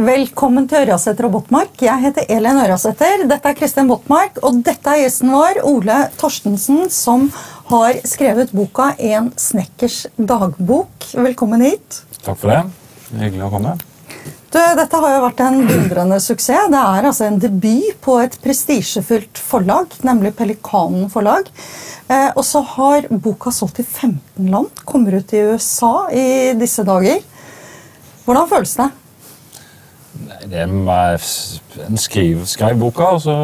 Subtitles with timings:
[0.00, 1.74] Velkommen til Ørjasæter og Botmark.
[1.84, 3.26] Jeg heter Elin Ørjasæter.
[3.28, 7.26] Dette er Kristin Botmark, og dette er gjesten vår, Ole Torstensen, som
[7.68, 11.10] har skrevet boka 'En snekkers dagbok'.
[11.12, 12.00] Velkommen hit.
[12.24, 12.62] Takk for det.
[13.12, 13.74] Hyggelig å komme.
[14.50, 16.70] Du, dette har jo vært en dundrende suksess.
[16.72, 21.44] Det er altså en debut på et prestisjefullt forlag, nemlig Pelikanen forlag.
[22.08, 26.82] Eh, og så har boka solgt i 15 land, kommer ut i USA i disse
[26.84, 27.20] dager.
[28.24, 28.90] Hvordan føles det?
[30.50, 30.68] Det er
[31.86, 33.36] en skriv, skrev boka, og så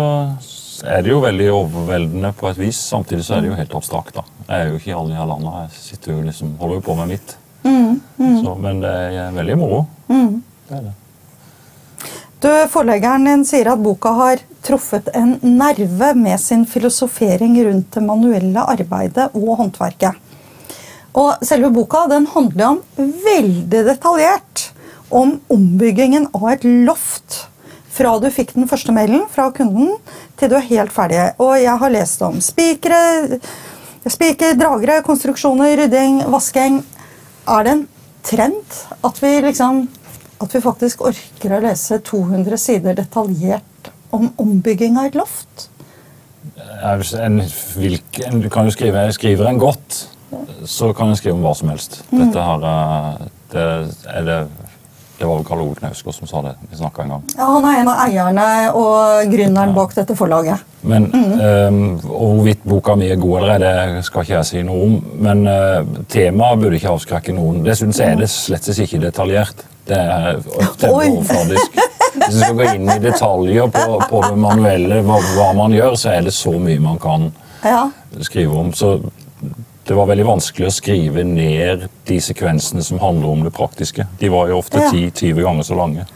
[0.84, 2.80] er det jo veldig overveldende på et vis.
[2.90, 4.14] Samtidig så er det jo helt abstrakt.
[4.16, 4.24] da.
[4.48, 5.64] Jeg er jo ikke i alle de her landene.
[5.64, 7.36] Jeg sitter jo liksom, holder jo på med mitt.
[7.64, 8.36] Mm, mm.
[8.44, 9.80] Så, men det er veldig moro.
[10.08, 10.42] Mm.
[10.68, 10.94] Det er det.
[12.44, 18.04] Du, Forleggeren din sier at boka har truffet en nerve med sin filosofering rundt det
[18.04, 20.22] manuelle arbeidet og håndverket.
[21.16, 24.66] Og selve boka den handler om veldig detaljert
[25.10, 27.46] om ombyggingen av et loft
[27.96, 29.94] fra du fikk den første mailen fra kunden,
[30.36, 31.22] til du er helt ferdig.
[31.40, 33.38] Og jeg har lest om spikere,
[34.04, 36.82] spiker, dragere, konstruksjoner, rydding, vasking.
[37.48, 37.86] Er det en
[38.26, 39.86] trend at vi, liksom,
[40.42, 45.70] at vi faktisk orker å lese 200 sider detaljert om ombygging av et loft?
[46.84, 50.02] En, en, du kan jo skrive, Skriver en godt,
[50.68, 52.02] så kan en skrive om hva som helst.
[52.12, 52.68] Dette har,
[53.54, 53.66] det
[54.12, 54.40] er det
[55.18, 56.54] det var jo Karl Ove Knausgård som sa det.
[56.70, 57.22] vi en gang.
[57.36, 60.60] Ja, Han er en av eierne og gründeren bak dette forlaget.
[60.82, 61.32] Men mm.
[61.40, 64.98] um, Hvorvidt boka mi er god eller ei, det skal ikke jeg si noe om.
[65.24, 67.64] Men uh, temaet burde ikke avskrekke noen.
[67.64, 69.64] Det syns er det slett ikke detaljert.
[69.88, 70.40] Det er
[70.90, 71.80] overfladisk.
[72.16, 75.96] Hvis du skal gå inn i detaljer på, på det manuelle, hva, hva, man gjør,
[76.00, 77.30] så er det så mye man kan
[77.64, 77.86] ja.
[78.24, 78.72] skrive om.
[78.76, 78.98] Så
[79.86, 84.06] det var veldig vanskelig å skrive ned de sekvensene som handler om det praktiske.
[84.18, 85.44] De var jo ofte 10-20 ja.
[85.46, 86.06] ganger så lange.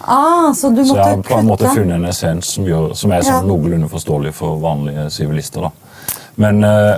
[0.00, 3.26] Ah, så, så, jeg har på en måte funnet en essens som, gjør, som er
[3.26, 3.44] sånn ja.
[3.44, 5.68] noenlunde forståelig for vanlige sivilister.
[6.40, 6.94] Men, eh,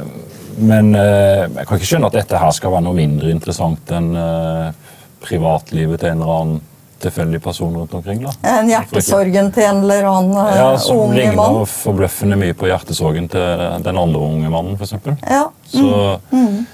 [0.61, 4.13] men, eh, jeg kan ikke skjønne at dette her skal være noe mindre interessant enn
[4.21, 4.95] eh,
[5.25, 6.61] privatlivet til en eller annen
[7.01, 8.23] tilfeldig person rundt omkring.
[8.25, 8.33] da.
[8.59, 11.63] En hjertesorgen til en eller annen uh, ja, som unge ligner mann?
[11.71, 14.97] forbløffende mye på hjertesorgen til den andre unge mannen, f.eks.
[15.25, 15.47] Ja.
[15.71, 15.87] Så
[16.31, 16.45] mm.
[16.45, 16.67] mm.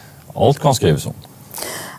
[0.47, 1.17] alt kan skrives om.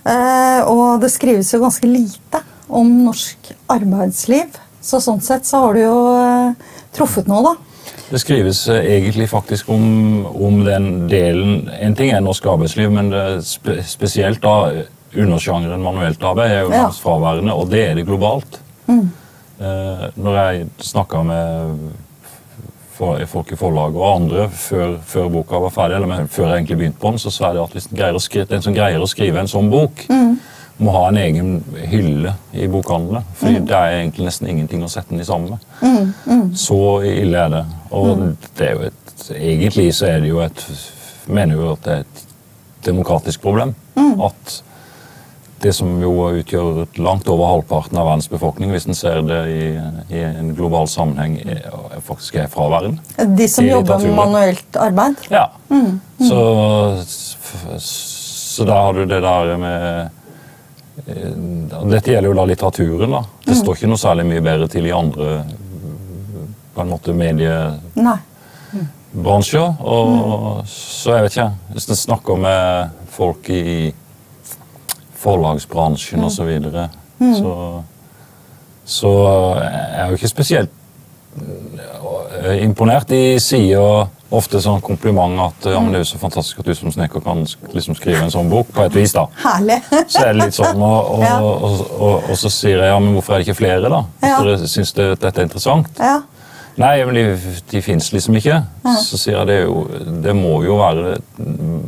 [0.07, 4.59] Uh, og det skrives jo ganske lite om norsk arbeidsliv.
[4.83, 7.55] Så sånn sett så har du jo uh, truffet noe, da.
[8.07, 13.11] Det skrives egentlig faktisk om, om, den delen En ting er norsk arbeidsliv, men
[13.43, 14.85] spe, spesielt da
[15.17, 16.89] undersjangeren manuelt arbeid er jo ja.
[16.93, 18.59] fraværende, og det er det globalt.
[18.87, 19.05] Mm.
[19.59, 21.87] Eh, når jeg snakka med
[22.97, 27.01] folk i forlaget og andre før, før, boka var ferdig, eller før jeg egentlig begynte
[27.01, 29.49] på den, så sa jeg at hvis den, skrive, den som greier å skrive en
[29.51, 30.31] sånn bok, mm.
[30.81, 31.51] må ha en egen
[31.91, 33.21] hylle i bokhandlene.
[33.37, 33.67] For mm.
[33.69, 35.67] det er egentlig nesten ingenting å sette den i sammen med.
[35.81, 36.13] Mm.
[36.25, 36.45] mm.
[36.57, 37.65] Så ille er det.
[37.91, 38.29] Og mm.
[38.57, 40.65] det er jo et, egentlig så er det jo et
[41.27, 42.23] mener jo at det er et
[42.87, 43.73] demokratisk problem.
[43.97, 44.21] Mm.
[44.27, 44.61] At
[45.61, 49.81] det som jo utgjør langt over halvparten av verdens befolkning, hvis en ser det i,
[50.13, 51.61] i, en global sammenheng, er,
[52.05, 52.99] faktisk er fraværende.
[53.37, 55.15] De som jobber med manuelt arbeid?
[55.33, 55.47] Ja.
[55.69, 55.99] Mm.
[56.19, 56.29] Mm.
[56.29, 56.39] Så,
[57.87, 59.77] så da har du det der med
[61.05, 61.31] eh,
[61.89, 63.11] Dette gjelder jo da litteraturen.
[63.17, 63.21] da.
[63.45, 63.61] Det mm.
[63.63, 65.25] står ikke noe særlig mye bedre til i andre
[66.77, 69.69] på en måte mediebransjer.
[69.81, 71.51] Og, så jeg vet ikke.
[71.73, 72.61] Hvis en snakker med
[73.17, 73.93] folk i
[75.27, 76.27] forlagsbransjen mm.
[76.27, 76.51] osv.
[76.63, 76.89] Så,
[77.19, 77.35] mm.
[77.35, 77.53] så
[78.87, 79.09] Så
[79.59, 80.69] jeg er jo ikke spesielt
[82.43, 83.09] eh, imponert.
[83.09, 86.75] De sier ofte sånn kompliment at ja, men det er jo så fantastisk at du
[86.75, 87.43] som snekker kan
[87.73, 88.71] liksom skrive en sånn bok.
[88.75, 89.25] på et vis da.
[89.43, 89.81] Herlig.
[90.13, 91.35] så er det litt sånn, og, og, ja.
[91.43, 94.01] og, og, så sier jeg ja, men hvorfor er det ikke flere, da?
[94.23, 94.41] Hvis ja.
[94.47, 95.91] dere syns det, dette er interessant.
[95.99, 96.17] Ja.
[96.77, 98.59] Nei, men de, de fins liksom ikke.
[99.01, 99.83] Så sier jeg det, jo,
[100.23, 101.15] det må jo være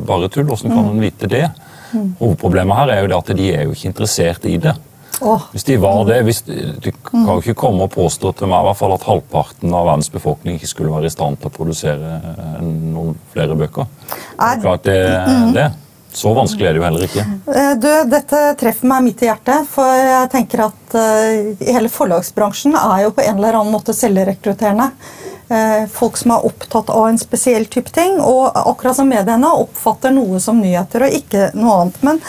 [0.08, 0.50] bare tull.
[0.50, 1.44] Åssen kan man vite det?
[2.20, 4.76] Hovedproblemet her er jo at de er jo ikke interessert i det.
[5.52, 6.40] Hvis de var det, hvis,
[6.80, 9.90] Du kan jo ikke komme og påstå til meg i hvert fall at halvparten av
[9.90, 13.88] verdens befolkning ikke skulle være i stand til å produsere eh, noen flere bøker.
[14.08, 14.98] Det Er, Klart det,
[15.56, 15.68] det.
[16.12, 17.24] Så vanskelig er det jo heller ikke.
[17.52, 19.68] Eh, du, Dette treffer meg midt i hjertet.
[19.70, 24.90] For jeg tenker at uh, hele forlagsbransjen er jo på en eller annen måte selvrekrutterende.
[25.50, 28.20] Eh, folk som er opptatt av en spesiell type ting.
[28.22, 31.98] Og akkurat som mediene oppfatter noe som nyheter og ikke noe annet.
[32.06, 32.20] Men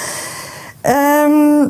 [1.29, 1.69] um,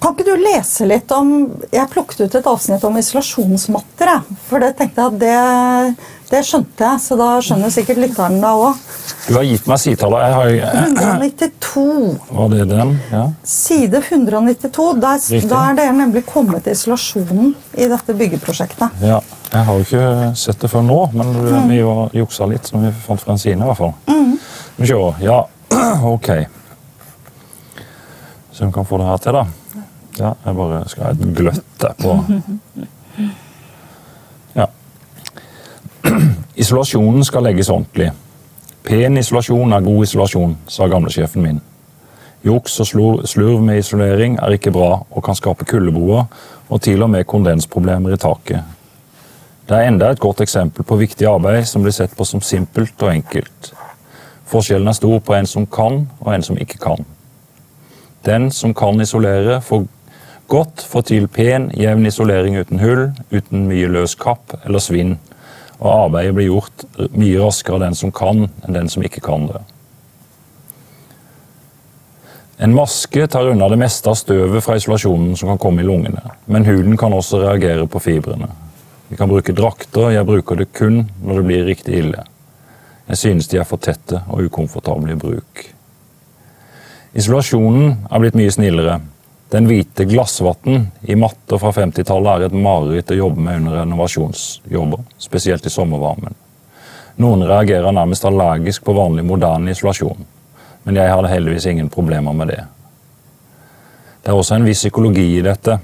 [0.00, 1.32] Kan ikke du lese litt om
[1.72, 4.22] Jeg plukket ut et avsnitt om isolasjonsmatter.
[4.48, 8.52] For det tenkte jeg at det, det skjønte jeg, så da skjønner sikkert lytteren det
[8.64, 8.78] òg.
[9.26, 10.24] Du har gitt meg sidetallet.
[10.24, 11.84] Jeg har 192.
[12.30, 12.94] Var det den?
[13.12, 13.26] Ja.
[13.44, 14.88] Side 192.
[15.04, 19.04] Der, da er dere nemlig kommet til isolasjonen i dette byggeprosjektet.
[19.04, 19.20] ja.
[19.50, 21.32] Jeg har jo ikke sett det før nå, men
[21.66, 23.56] vi var juksa litt som vi fant fra en side.
[23.58, 23.96] i hvert fall.
[24.06, 24.36] Mm.
[24.76, 24.98] vi se.
[25.26, 25.40] Ja,
[26.14, 26.28] ok.
[28.52, 29.42] Så vi kan få det her til, da.
[30.18, 32.16] Ja, jeg bare skal ha et gløtt der på
[34.56, 34.66] Ja.
[36.56, 38.10] Isolasjonen skal legges ordentlig.
[38.84, 41.60] Pen isolasjon er god isolasjon, sa gamlesjefen min.
[42.44, 42.86] Juks og
[43.28, 46.24] slurv med isolering er ikke bra og kan skape kuldeboer
[46.68, 48.62] og til og med kondensproblemer i taket.
[49.68, 53.02] Det er enda et godt eksempel på viktig arbeid som blir sett på som simpelt
[53.04, 53.72] og enkelt.
[54.50, 57.04] Forskjellen er stor på en som kan og en som ikke kan.
[58.26, 59.84] Den som kan isolere, får
[60.50, 65.18] godt få til pen, jevn isolering uten hull, uten mye løs kapp eller svinn,
[65.80, 69.46] og arbeidet blir gjort mye raskere av den som kan, enn den som ikke kan
[69.48, 69.62] det.
[72.60, 76.34] En maske tar unna det meste av støvet fra isolasjonen som kan komme i lungene,
[76.44, 78.50] men huden kan også reagere på fibrene.
[79.08, 82.26] Vi kan bruke drakter, jeg bruker det kun når det blir riktig ille.
[83.08, 85.64] Jeg synes de er for tette og ukomfortable i bruk.
[87.16, 89.00] Isolasjonen er blitt mye snillere.
[89.50, 95.00] Den hvite glassvatten i matter fra 50-tallet er et mareritt å jobbe med under renovasjonsjobber,
[95.18, 96.36] spesielt i sommervarmen.
[97.18, 100.22] Noen reagerer nærmest allergisk på vanlig moderne isolasjon,
[100.86, 102.60] men jeg hadde heldigvis ingen problemer med det.
[104.22, 105.80] Det er også en viss psykologi i dette.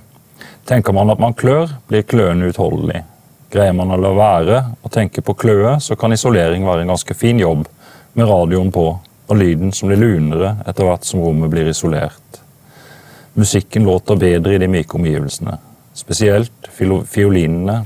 [0.68, 3.02] Tenker man at man klør, blir kløen uutholdelig.
[3.50, 7.18] Greier man å la være å tenke på kløe, så kan isolering være en ganske
[7.18, 7.66] fin jobb,
[8.14, 8.88] med radioen på
[9.26, 12.45] og lyden som blir lunere etter hvert som rommet blir isolert.
[13.38, 15.59] Musikken låter bedre i de myke omgivelsene,
[15.93, 16.71] spesielt
[17.12, 17.83] fiolinene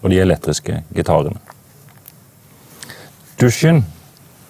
[0.00, 1.40] og de elektriske gitarene.
[3.40, 3.80] Dusjen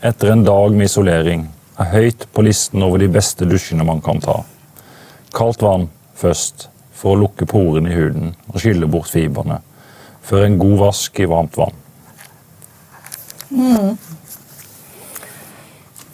[0.04, 1.46] etter en dag med isolering
[1.80, 4.42] er høyt på listen over de beste dusjene man kan ta.
[5.32, 5.88] Kaldt vann
[6.20, 9.62] først, for å lukke porene i huden og skylle bort fibrene,
[10.28, 11.80] før en god vask i varmt vann.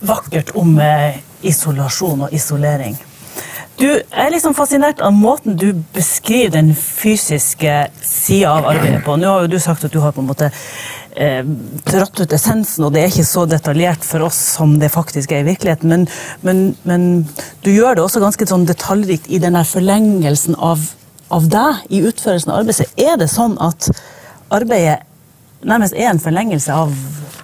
[0.07, 2.95] Vakkert om eh, isolasjon og isolering.
[3.81, 9.15] Du er liksom fascinert av måten du beskriver den fysiske sida av arbeidet på.
[9.17, 10.51] Nå har jo du sagt at du har på en måte
[11.17, 11.49] eh,
[11.89, 15.41] trådt ut essensen, og det er ikke så detaljert for oss som det faktisk er
[15.41, 16.05] i virkeligheten, men,
[16.45, 17.09] men, men
[17.65, 20.85] du gjør det også ganske sånn detaljrikt i den forlengelsen av,
[21.33, 22.93] av deg i utførelsen av arbeidet.
[23.01, 23.89] Er det sånn at
[24.53, 25.01] arbeidet
[25.65, 26.93] nærmest er en forlengelse av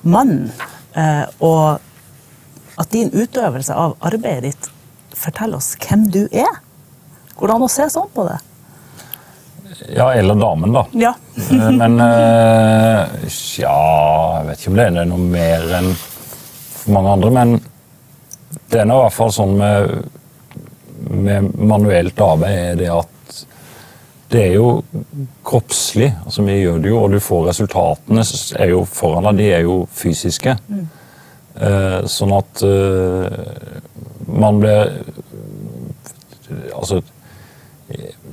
[0.04, 0.52] mannen,
[1.00, 1.80] eh, og
[2.76, 4.72] at din utøvelse av arbeidet ditt
[5.16, 6.60] forteller oss hvem du er?
[7.36, 8.36] Går det an å se sånn på det?
[9.92, 10.84] Ja, eller damen, da.
[10.96, 11.12] Ja.
[11.36, 13.26] Eh, Men eh,
[13.60, 13.74] ja
[14.38, 17.56] Jeg vet ikke om det er noe mer enn for mange andre, men
[18.70, 19.90] det er nå i hvert fall sånn med,
[21.10, 23.12] med manuelt arbeid er det at
[24.32, 24.70] det er jo
[25.46, 26.08] kroppslig.
[26.24, 28.24] altså Vi gjør det jo, og du får resultatene
[28.58, 29.38] er jo foran deg.
[29.38, 30.56] De er jo fysiske.
[31.56, 33.76] Eh, sånn at eh,
[34.40, 34.92] man blir
[36.74, 37.00] altså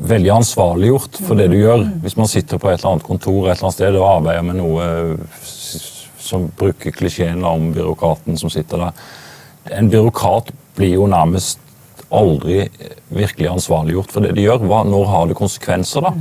[0.04, 1.86] veldig ansvarliggjort for det du gjør.
[2.04, 4.60] Hvis man sitter på et eller annet kontor et eller annet sted og arbeider med
[4.60, 4.88] noe
[6.24, 9.04] som bruker klisjeen om byråkraten som sitter der.
[9.78, 11.60] En byråkrat blir jo nærmest
[12.14, 12.64] aldri
[13.14, 14.66] virkelig ansvarliggjort for det de gjør.
[14.70, 16.14] Hva, når har det konsekvenser, da?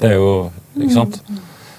[0.00, 0.30] Det er jo
[0.74, 1.20] Ikke sant?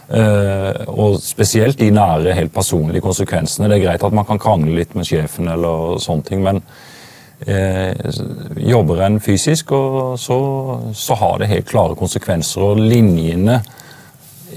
[0.06, 3.68] Uh, og spesielt de nære, helt personlige konsekvensene.
[3.68, 6.62] Det er greit at man kan krangle litt med sjefen, eller sånne ting, men
[7.48, 7.94] eh,
[8.58, 10.40] jobber en fysisk, og så,
[10.94, 12.62] så har det helt klare konsekvenser.
[12.62, 13.62] Og linjene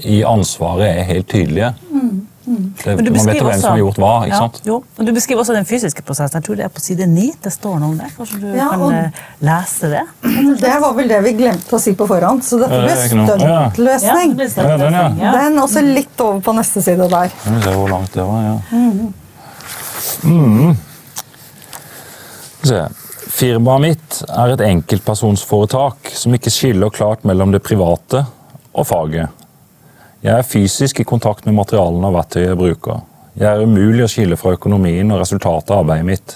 [0.07, 1.73] i ansvaret er helt tydelige.
[1.91, 2.25] Mm.
[2.49, 2.73] Mm.
[2.81, 4.11] Det, man vet hvem som har gjort hva.
[4.25, 4.55] ikke Ja, sant?
[4.65, 6.39] Jo, men du beskriver også den fysiske prosessen.
[6.39, 7.27] Jeg tror det er på side 9.
[7.43, 8.07] Det står noe om det.
[8.15, 10.01] Kanskje du Ja, kan og- eh, lese det?
[10.63, 12.97] Det var vel det vi glemte å si på forhånd, så dette blir er.
[12.97, 13.67] Ja.
[13.75, 14.33] stuntløsning.
[14.57, 15.31] Ja, den, ja.
[15.35, 17.29] Den også litt over på neste side der.
[17.45, 18.57] Vi ser hvor langt det var, ja.
[20.23, 20.73] Mm.
[22.59, 28.25] Firmaet mitt er et enkeltpersonsforetak som ikke skiller klart mellom det private
[28.73, 29.29] og faget.
[30.19, 32.99] Jeg er fysisk i kontakt med materialene og verktøyet jeg bruker.
[33.39, 36.35] Jeg er umulig å skille fra økonomien og resultatet av arbeidet mitt.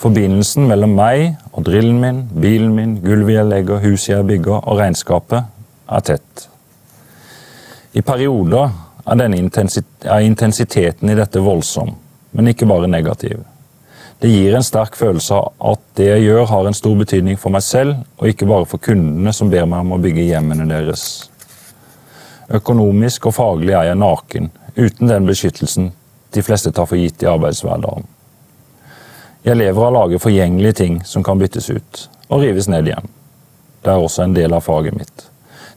[0.00, 4.80] Forbindelsen mellom meg og drillen min, bilen min, gulvet jeg legger, huset jeg bygger og
[4.80, 5.48] regnskapet
[5.96, 6.44] er tett.
[7.96, 8.68] I perioder
[9.08, 11.94] er, er intensiteten i dette voldsom,
[12.36, 13.40] men ikke bare negativ.
[14.20, 17.54] Det gir en sterk følelse av at det jeg gjør, har en stor betydning for
[17.54, 21.04] meg selv, og ikke bare for kundene som ber meg om å bygge hjemmene deres.
[22.52, 25.90] Økonomisk og faglig er jeg naken, uten den beskyttelsen
[26.36, 28.04] de fleste tar for gitt i arbeidshverdagen.
[29.46, 33.08] Jeg lever av å lage forgjengelige ting som kan byttes ut, og rives ned igjen.
[33.80, 35.30] Det er også en del av faget mitt.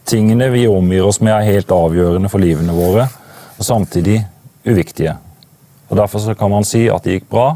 [0.04, 3.08] Tingene vi omgir oss med er helt avgjørende for livene våre,
[3.56, 4.20] og samtidig
[4.68, 5.16] uviktige.
[5.88, 7.54] Og Derfor kan man si at det gikk bra,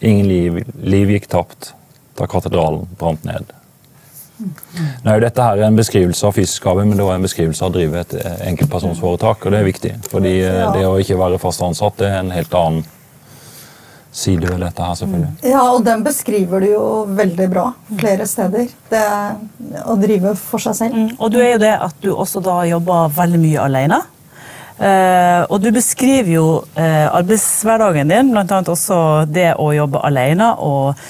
[0.00, 1.72] ingen liv, liv gikk tapt
[2.16, 3.52] da katedralen brant ned.
[4.36, 7.64] Nå er jo dette her en beskrivelse av fysisk arbeid, men det er en beskrivelse
[7.64, 8.16] av å drive et
[8.50, 9.94] enkeltpersonsforetak, og det er viktig.
[10.12, 10.34] Fordi
[10.76, 12.84] det å ikke være fast ansatt det er en helt annen
[14.16, 15.32] side ved dette her, selvfølgelig.
[15.44, 16.84] Ja, og den beskriver du jo
[17.16, 17.66] veldig bra
[18.00, 18.68] flere steder.
[18.90, 19.04] Det
[19.84, 20.96] å drive for seg selv.
[20.96, 21.10] Mm.
[21.18, 24.00] Og du er jo det at du også da jobber veldig mye alene.
[24.76, 28.58] Uh, og du beskriver jo uh, arbeidshverdagen din, bl.a.
[28.60, 28.98] også
[29.32, 31.00] det å jobbe alene og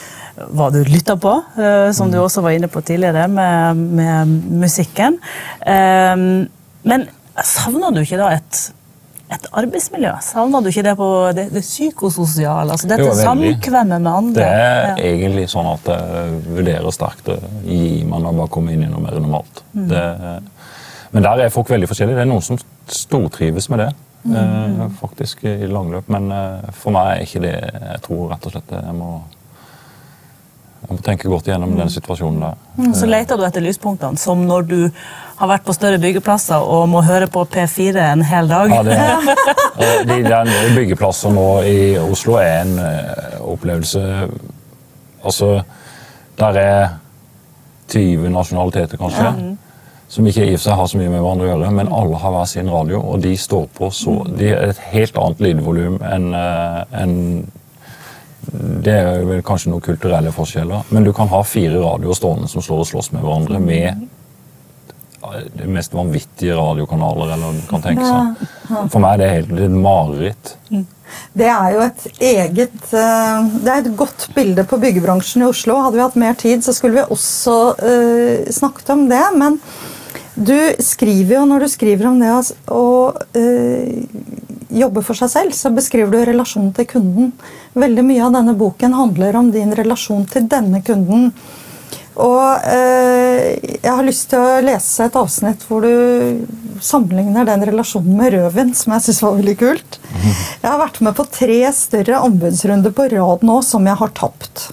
[0.54, 2.23] hva du lytter på, uh, som du mm.
[2.23, 5.18] også var inne på tidligere med, med musikken.
[5.66, 7.08] men
[7.42, 8.66] savner du ikke da et
[9.26, 10.12] et arbeidsmiljø?
[10.23, 12.70] Savner du ikke det på det, det psykososiale?
[12.76, 14.37] altså Dette samkvemmet med andre?
[14.37, 14.92] Det er ja.
[15.08, 19.02] egentlig sånn at jeg vurderer sterkt å gi når jeg bare kommer inn i noe
[19.02, 19.64] mer normalt.
[19.75, 19.88] Mm.
[19.90, 20.04] Det,
[21.12, 22.18] men der er folk veldig forskjellige.
[22.18, 22.58] Det er noen som
[22.90, 23.92] stortrives med det.
[24.26, 24.36] Mm.
[24.80, 26.08] Eh, faktisk i langløp.
[26.08, 29.10] Men eh, for meg er ikke det Jeg tror rett og slett jeg må
[30.86, 32.58] jeg må tenke godt igjennom den situasjonen der.
[32.76, 34.76] Mm, så leter du etter lyspunktene, som når du
[35.40, 38.70] har vært på større byggeplasser og må høre på P4 en hel dag?
[38.70, 42.78] Ja, det, de, den byggeplasser nå i Oslo er en
[43.42, 44.04] opplevelse
[45.26, 45.64] Altså,
[46.38, 46.88] der er
[47.90, 49.25] 20 nasjonaliteter, kanskje.
[49.25, 49.65] Ja.
[50.08, 52.18] Som ikke i og for seg har så mye med hverandre å gjøre, men alle
[52.22, 56.00] har hver sin radio, og de står på så De er et helt annet lydvolum
[56.06, 57.16] enn uh, en
[58.56, 62.62] det er vel kanskje noen kulturelle forskjeller, men du kan ha fire radioer stående som
[62.62, 64.06] slår og slåss med hverandre med
[65.56, 68.44] de mest vanvittige radiokanaler eller kan tenke seg.
[68.92, 70.52] For meg er det helt et mareritt.
[70.70, 70.84] Mm.
[71.38, 75.78] Det er jo et eget eh, Det er et godt bilde på byggebransjen i Oslo.
[75.84, 79.22] Hadde vi hatt mer tid, så skulle vi også uh, snakket om det.
[79.38, 79.60] Men
[80.37, 82.33] du skriver jo, når du skriver om det
[82.69, 82.87] å
[83.33, 84.45] jobbe
[84.76, 87.31] jobber for seg selv, så beskriver du relasjonen til kunden.
[87.78, 91.31] Veldig mye av denne boken handler om din relasjon til denne kunden.
[92.16, 96.47] Og eh, jeg har lyst til å lese et avsnitt hvor du
[96.85, 99.99] sammenligner den relasjonen med rødvin, som jeg syns var veldig kult.
[100.16, 104.71] Jeg har vært med på tre større anbudsrunder på rad nå som jeg har tapt.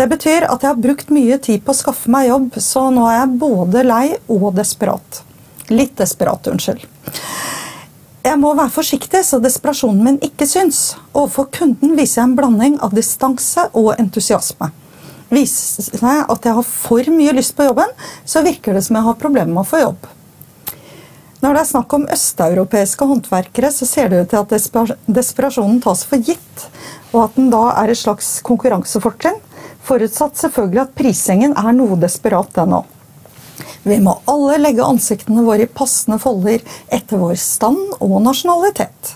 [0.00, 3.02] Det betyr at jeg har brukt mye tid på å skaffe meg jobb, så nå
[3.04, 5.18] er jeg både lei og desperat.
[5.68, 6.86] Litt desperat, unnskyld.
[8.24, 10.94] Jeg må være forsiktig så desperasjonen min ikke syns.
[11.12, 14.70] Overfor kunden viser jeg en blanding av distanse og entusiasme.
[15.28, 17.92] Viser jeg at jeg har for mye lyst på jobben,
[18.24, 20.08] så virker det som jeg har problemer med å få jobb.
[21.44, 26.08] Når det er snakk om østeuropeiske håndverkere, så ser det ut til at desperasjonen tas
[26.08, 26.66] for gitt,
[27.12, 29.40] og at den da er et slags konkurransefortrinn,
[29.86, 32.96] forutsatt selvfølgelig at prisingen er noe desperat, den òg.
[33.82, 36.60] Vi må alle legge ansiktene våre i passende folder
[36.92, 39.14] etter vår stand og nasjonalitet.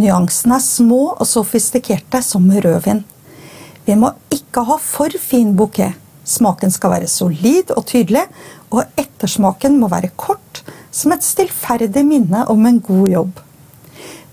[0.00, 3.04] Nyansene er små og sofistikerte som rødvin.
[3.84, 6.00] Vi må ikke ha for fin bukett.
[6.24, 8.22] Smaken skal være solid og tydelig,
[8.72, 13.42] og ettersmaken må være kort, som et stillferdig minne om en god jobb.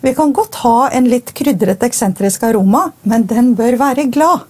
[0.02, 4.48] Vi kan godt ha en litt krydret, eksentrisk aroma, men den bør være glad.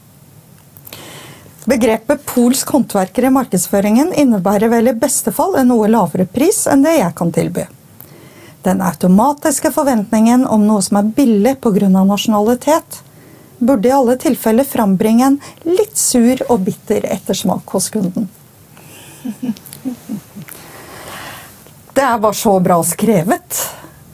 [1.65, 6.81] Begrepet polsk håndverker i markedsføringen innebærer vel i beste fall en noe lavere pris enn
[6.81, 7.67] det jeg kan tilby.
[8.65, 11.89] Den automatiske forventningen om noe som er billig pga.
[11.89, 13.01] nasjonalitet,
[13.59, 18.29] burde i alle tilfeller frambringe en litt sur og bitter ettersmak hos kunden.
[21.93, 23.65] Det er bare så bra skrevet.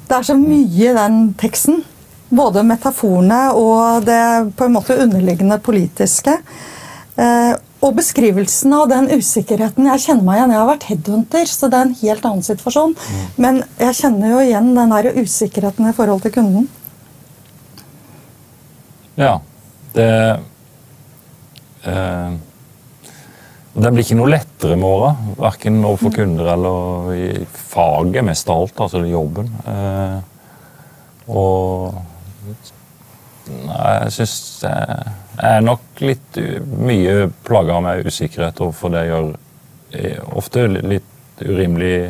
[0.07, 1.83] Det er så mye i den teksten.
[2.29, 6.41] Både metaforene og det på en måte underliggende politiske.
[7.17, 10.53] Eh, og beskrivelsen av den usikkerheten Jeg kjenner meg igjen.
[10.53, 12.93] Jeg har vært headhunter, så det er en helt annen situasjon.
[12.97, 13.23] Mm.
[13.45, 16.67] Men jeg kjenner jo igjen den der usikkerheten i forhold til kunden.
[19.17, 19.37] Ja.
[19.95, 20.09] Det
[21.89, 22.35] eh,
[23.77, 25.33] Den blir ikke noe lettere i morgen.
[25.37, 26.17] Verken overfor mm.
[26.17, 28.85] kunder eller i faget, mest av alt.
[28.87, 29.53] Altså jobben.
[29.69, 30.19] Eh,
[31.29, 32.03] og
[33.47, 34.33] Nei, jeg syns
[35.37, 36.39] jeg er nok litt
[36.81, 39.27] mye plaga med usikkerhet overfor det jeg gjør.
[39.97, 42.09] Eh, ofte litt urimelig,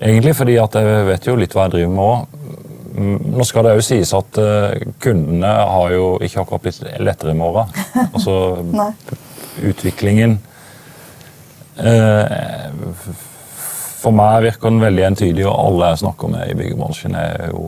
[0.00, 2.42] egentlig, fordi at jeg vet jo litt hva jeg driver med òg.
[3.36, 4.38] Nå skal det jo sies at
[5.04, 7.68] kundene har jo ikke akkurat blitt lettere i morgen.
[8.16, 8.56] Altså
[9.66, 10.38] utviklingen
[13.96, 17.62] For meg virker den veldig entydig, og alle jeg snakker med i byggebransjen, er jo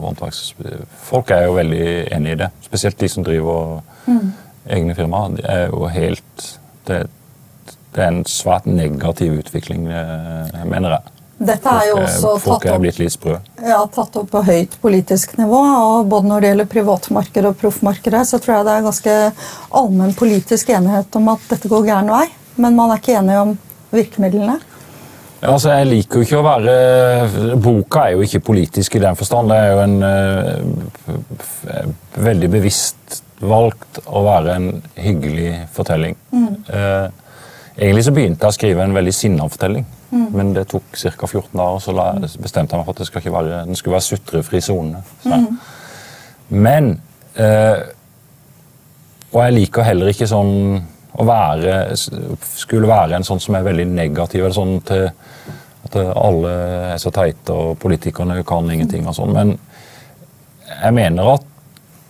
[0.00, 2.48] håndverksfolk er jo veldig enig i det.
[2.64, 4.30] Spesielt de som driver mm.
[4.78, 5.36] egne firmaer.
[5.36, 6.46] Det er jo helt
[6.88, 7.02] det,
[7.66, 9.84] det, er en svært negativ utvikling,
[10.64, 11.12] mener jeg.
[11.36, 13.34] Dette er jo også Folk er blitt litt sprø.
[13.60, 15.58] Ja, tatt opp på høyt politisk nivå.
[15.58, 19.16] og Både når det gjelder privatmarkedet og proffmarkedet, så tror jeg det er ganske
[19.82, 22.24] allmenn politisk enighet om at dette går gæren vei.
[22.56, 23.52] Men man er ikke enig om
[23.92, 24.56] virkemidlene.
[25.46, 29.14] Ja, altså, jeg liker jo ikke å være Boka er jo ikke politisk i den
[29.14, 29.52] forstand.
[29.52, 31.84] Det er jo en uh,
[32.18, 34.66] veldig bevisst valgt å være en
[34.98, 36.18] hyggelig fortelling.
[36.32, 36.48] Mm.
[36.66, 37.06] Uh,
[37.76, 39.86] egentlig så begynte jeg å skrive en veldig sinna fortelling.
[40.10, 40.26] Mm.
[40.34, 41.30] Men det tok ca.
[41.30, 44.64] 14 dager, så bestemte jeg meg for at det skal være, den skulle være sutrefri
[44.66, 45.04] sone.
[45.30, 45.46] Mm.
[46.66, 46.92] Men
[47.38, 47.86] uh,
[49.30, 50.82] Og jeg liker heller ikke sånn
[51.16, 54.44] å være Skulle være en sånn som er veldig negativ.
[54.44, 55.08] eller sånn til
[55.86, 56.54] At alle
[56.92, 59.32] er så teite, og politikerne kan ingenting og sånn.
[59.32, 59.52] Men
[60.66, 61.44] jeg mener at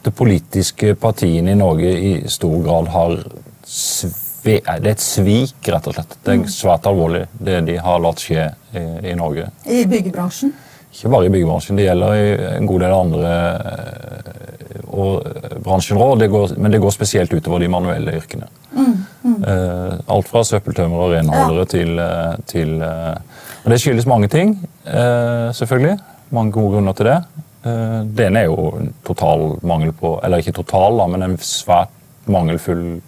[0.07, 3.19] de politiske partiene i Norge i stor grad har
[4.47, 6.15] det er et svik, rett og slett.
[6.23, 9.49] Det er svært alvorlig, det de har latt skje i, i Norge.
[9.67, 10.53] I byggebransjen?
[10.97, 15.27] Ikke bare i byggebransjen, det gjelder i en god del andre eh, og
[15.61, 16.23] bransjer òg,
[16.57, 18.49] men det går spesielt utover de manuelle yrkene.
[18.73, 18.95] Mm,
[19.27, 19.35] mm.
[19.45, 21.71] Eh, alt fra søppeltømmer og renholdere ja.
[21.75, 25.99] til, eh, til og Det skyldes mange ting, selvfølgelig.
[26.31, 27.17] Mange gode grunner til det.
[28.17, 28.71] Det ene er jo
[29.05, 31.91] total mangel på Eller ikke total, men en svært
[32.31, 33.01] mangelfull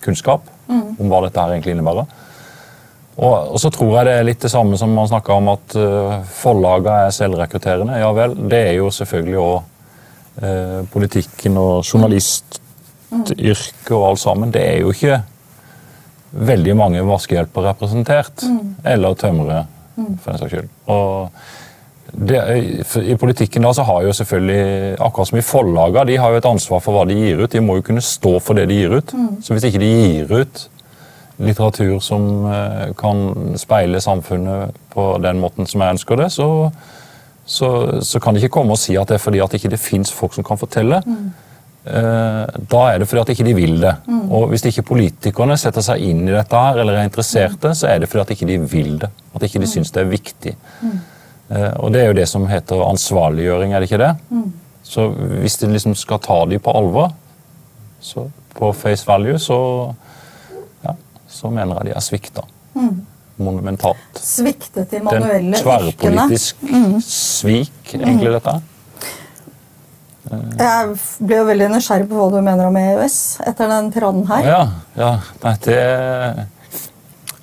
[0.00, 0.96] kunnskap mm.
[0.96, 2.08] om hva dette her egentlig innebærer.
[3.16, 5.76] Og, og, så tror jeg det er litt det samme som man snakka om at
[5.80, 7.94] uh, forlagene er selvrekrutterende.
[8.02, 9.62] Ja vel, det er jo selvfølgelig òg uh,
[10.48, 14.52] eh, politikken og journalistyrket og alt sammen.
[14.52, 15.22] Det er jo ikke
[16.36, 18.36] veldig mange vaskehjelper representert.
[18.44, 18.74] Mm.
[18.92, 19.62] Eller tømrere,
[19.96, 20.18] mm.
[20.20, 20.68] for den saks skyld.
[20.92, 21.08] Og
[22.12, 22.38] det,
[23.00, 26.52] I politikken da så har jo selvfølgelig, akkurat som i forlagene, de har jo et
[26.52, 27.52] ansvar for hva de gir ut.
[27.52, 29.08] De må jo kunne stå for det de gir ut.
[29.16, 29.40] Mm.
[29.40, 30.54] Så hvis ikke de gir ut
[31.38, 36.70] litteratur som eh, kan speile samfunnet på den måten som jeg ønsker det, så,
[37.44, 39.82] så, så kan de ikke komme og si at det er fordi at ikke det
[39.82, 41.02] fins folk som kan fortelle.
[41.04, 41.26] Mm.
[41.86, 43.92] Eh, da er det fordi at ikke de vil det.
[44.08, 44.22] Mm.
[44.34, 48.00] Og hvis ikke politikerne setter seg inn i dette her, eller er interesserte, så er
[48.02, 49.12] det fordi at ikke de vil det.
[49.34, 49.72] At ikke de mm.
[49.74, 50.56] syns det er viktig.
[50.82, 50.96] Mm.
[51.50, 54.14] Eh, og det er jo det som heter ansvarliggjøring, er det ikke det?
[54.30, 54.48] Mm.
[54.86, 55.06] Så
[55.42, 57.12] hvis de liksom skal ta dem på alvor,
[58.00, 59.58] så på face value, så,
[61.36, 62.46] så mener jeg de er svikta.
[62.76, 62.96] Mm.
[63.36, 64.20] Monumentalt.
[64.20, 65.60] Sviktet de manuelle yrkene.
[65.60, 66.96] Tverrpolitisk mm.
[67.04, 68.56] svik, egentlig, dette.
[70.26, 74.48] Jeg ble jo veldig nysgjerrig på hva du mener om EØS etter den tiraden her.
[74.48, 74.62] Ja,
[74.98, 75.10] ja.
[75.62, 75.82] Det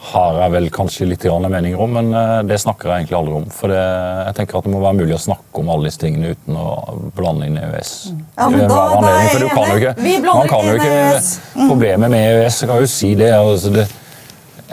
[0.04, 3.48] har jeg vel kanskje litt meninger om, men eh, det snakker jeg egentlig aldri om.
[3.54, 3.80] For det,
[4.28, 6.68] jeg tenker at det må være mulig å snakke om alle disse tingene uten å
[7.16, 7.94] blande inn EØS.
[8.36, 10.28] Ja, men da, da er for du kan jo ikke, inn
[10.68, 11.68] jo ikke mm.
[11.70, 13.88] Problemet med EØS, jeg kan jo si det, altså det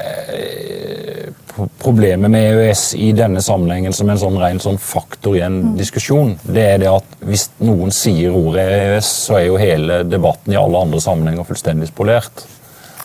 [0.03, 1.31] eh,
[1.81, 5.75] Problemet med EØS i denne sammenhengen som en sånn ren sånn faktor i en mm.
[5.79, 10.57] diskusjon, det er det at hvis noen sier ordet EØS, så er jo hele debatten
[10.57, 12.47] i alle andre sammenhenger fullstendig spolert.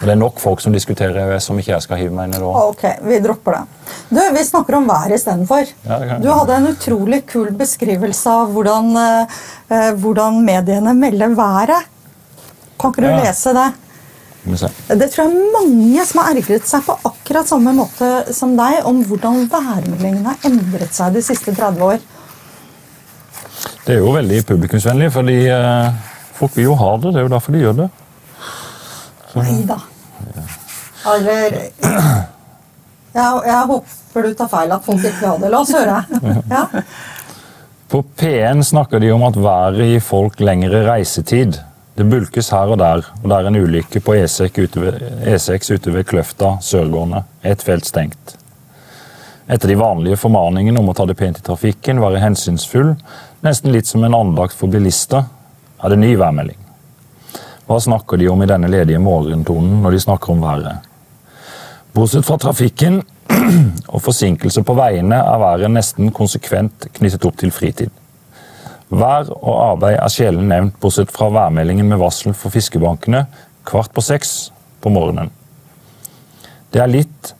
[0.02, 2.42] Det er nok folk som diskuterer EØS som ikke jeg skal hive meg inn i
[2.44, 2.50] da.
[2.68, 3.94] Ok, vi dropper det.
[4.10, 5.72] Du, Vi snakker om været istedenfor.
[5.88, 11.88] Ja, du hadde en utrolig kul beskrivelse av hvordan, eh, hvordan mediene melder været.
[12.76, 13.22] Kan ikke du ja.
[13.24, 13.70] lese det?
[14.46, 19.00] Det tror jeg mange som har ergret seg på akkurat samme måte som deg, om
[19.08, 22.04] hvordan værmeldingene har endret seg de siste 30 år.
[23.86, 27.16] Det er jo veldig publikumsvennlig, fordi eh, folk vil jo ha det.
[27.16, 27.90] Det er jo derfor de gjør det.
[29.36, 29.80] Nei da.
[31.12, 31.58] Eller
[33.16, 35.52] jeg, jeg, håper du tar feil, at folk ikke vil ha det.
[35.54, 36.02] La oss høre.
[36.52, 36.66] Ja.
[37.92, 41.60] På P1 snakker de om at været gir folk lengre reisetid.
[41.96, 45.70] Det bulkes her og der, og det er en ulykke på E6 ute ved, E6
[45.78, 47.22] ute ved Kløfta sørgående.
[47.46, 48.36] Ett felt stengt.
[49.48, 52.96] Etter de vanlige formaningene om å ta det pent i trafikken, være hensynsfull,
[53.46, 55.30] nesten litt som en andakt for bilister,
[55.80, 56.65] er det ny værmelding.
[57.66, 60.84] Hva snakker de om i denne ledige morgentonen når de snakker om været?
[61.96, 63.00] Bortsett fra trafikken
[63.94, 67.90] og forsinkelse på veiene er været nesten konsekvent knyttet opp til fritid.
[68.94, 73.24] Vær og arbeid er sjelden nevnt, bortsett fra værmeldingen med varsel for fiskebankene
[73.66, 74.36] kvart på seks
[74.84, 75.32] på morgenen.
[76.70, 77.32] Det er litt,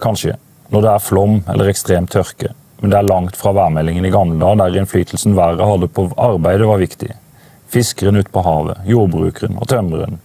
[0.00, 0.38] kanskje,
[0.72, 2.54] når det er flom eller ekstrem tørke.
[2.80, 6.76] men det er langt fra værmeldingen i gamle der innflytelsen været hadde på arbeidet, var
[6.76, 7.14] viktig.
[7.68, 10.20] Fiskeren ute på havet, jordbrukeren og tømreren.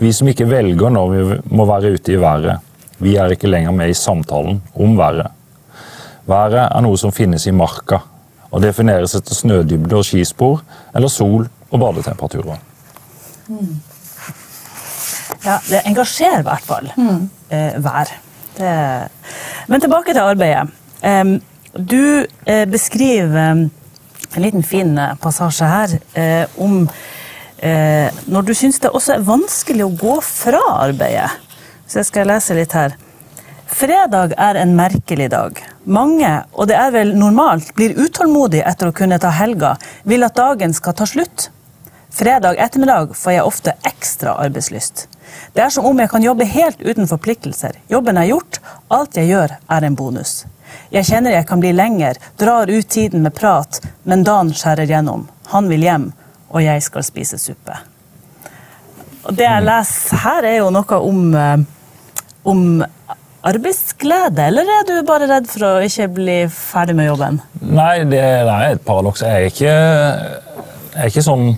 [0.00, 2.58] Vi som ikke velger når vi må være ute i været.
[3.00, 5.30] Vi er ikke lenger med i samtalen om været.
[6.28, 8.00] Været er noe som finnes i marka,
[8.50, 10.60] og defineres etter snødybde og skispor,
[10.94, 12.58] eller sol og badetemperaturer.
[15.44, 18.12] Ja, det engasjerer i hvert fall eh, vær.
[18.58, 18.72] Det...
[19.68, 20.68] Men tilbake til arbeidet.
[21.00, 21.38] Um,
[21.72, 23.68] du eh, beskriver
[24.34, 26.82] en liten fin eh, passasje her eh, om
[27.58, 31.30] eh, når du syns det også er vanskelig å gå fra arbeidet.
[31.90, 32.94] Så jeg skal lese litt her.
[33.70, 35.58] Fredag er en merkelig dag.
[35.84, 40.38] Mange, og det er vel normalt, blir utålmodige etter å kunne ta helga, vil at
[40.38, 41.48] dagen skal ta slutt.
[42.10, 45.06] Fredag ettermiddag får jeg ofte ekstra arbeidslyst.
[45.54, 47.78] Det er som om jeg kan jobbe helt uten forpliktelser.
[47.90, 48.58] Jobben er gjort,
[48.90, 50.40] alt jeg gjør er en bonus.
[50.94, 55.28] Jeg kjenner jeg kan bli lenger, drar ut tiden med prat, men Dan skjærer gjennom.
[55.52, 56.10] Han vil hjem,
[56.50, 57.76] og jeg skal spise suppe.
[59.28, 61.58] Og det jeg leser her, er jo noe om, eh,
[62.48, 62.62] om
[63.46, 67.40] arbeidsglede, eller er du bare redd for å ikke bli ferdig med jobben?
[67.60, 69.24] Nei, det, det er et paradoks.
[69.24, 69.74] Jeg er ikke,
[70.94, 71.52] jeg er ikke sånn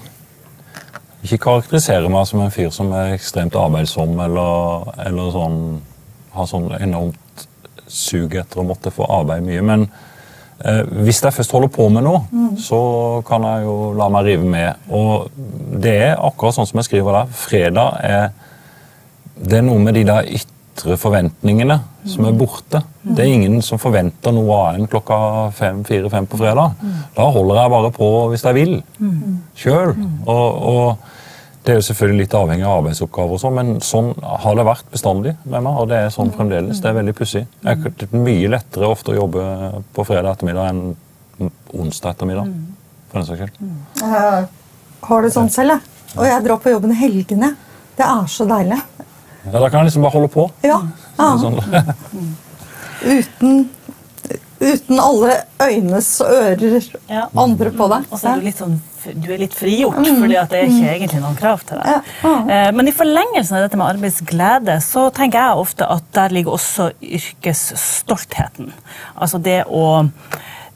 [1.23, 5.59] Ikke karakteriserer meg som en fyr som er ekstremt arbeidsom eller, eller sånn
[6.35, 7.22] har sånn enormt
[7.93, 9.65] sug etter å måtte få arbeide mye.
[9.67, 9.85] Men
[10.65, 12.23] eh, hvis jeg først holder på med noe,
[12.61, 12.81] så
[13.29, 14.89] kan jeg jo la meg rive med.
[14.93, 15.29] Og
[15.83, 17.37] det er akkurat sånn som jeg skriver der.
[17.45, 18.33] Fredag er
[19.43, 21.79] det er noe med de der ytre forventningene
[22.09, 22.83] som er borte.
[23.03, 25.17] Det er ingen som forventer noe en klokka
[25.57, 26.77] fem-fire-fem på fredag.
[27.17, 28.77] Da holder jeg bare på hvis jeg vil.
[29.59, 29.97] Sjøl.
[30.27, 31.11] Og, og
[31.63, 34.09] det er jo selvfølgelig litt avhengig av arbeidsoppgaver, og sånn, men sånn
[34.43, 35.77] har det vært bestandig med meg.
[35.79, 36.81] Og det er sånn fremdeles.
[36.83, 37.45] Det er veldig pussig.
[37.63, 39.45] Det er mye lettere ofte å jobbe
[39.95, 40.83] på fredag ettermiddag enn
[41.79, 42.51] onsdag ettermiddag.
[43.13, 43.71] For den saks skyld.
[44.03, 44.43] Jeg
[45.07, 45.89] har det sånn selv, jeg.
[46.19, 47.53] Og jeg drar på jobben i helgene.
[47.97, 48.81] Det er så deilig.
[49.47, 50.49] Ja, da kan jeg liksom bare holde på.
[50.67, 50.81] Ja.
[51.19, 51.31] ja.
[51.41, 51.63] Sånn.
[53.03, 53.63] Uten,
[54.63, 57.27] uten alle øynes og ører Ja.
[57.37, 58.05] andre på deg.
[58.13, 58.81] Og så er du litt sånn
[59.19, 62.05] du er litt frigjort, fordi at det er ikke egentlig noen krav til deg.
[62.23, 62.35] Ja.
[62.47, 66.55] Eh, Men i forlengelsen av dette med arbeidsglede, så tenker jeg ofte at der ligger
[66.55, 68.71] også yrkesstoltheten.
[69.19, 70.09] Altså det å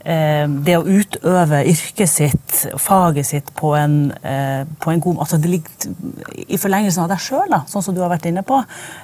[0.06, 5.50] det å utøve yrket sitt, faget sitt, på en, eh, på en god altså det
[5.50, 8.60] ligger I forlengelsen av deg sjøl, sånn som du har vært inne på.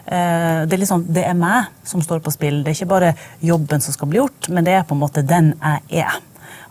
[0.07, 2.63] Eh, det, er liksom, det er meg som står på spill.
[2.63, 5.27] Det er ikke bare jobben som skal bli gjort, men det er på en måte
[5.27, 6.21] den jeg er.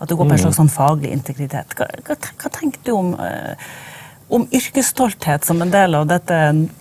[0.01, 1.75] At du går på en slags sånn faglig integritet.
[1.77, 3.67] Hva, hva, hva tenker du om, eh,
[4.31, 6.37] om yrkesstolthet som en del av dette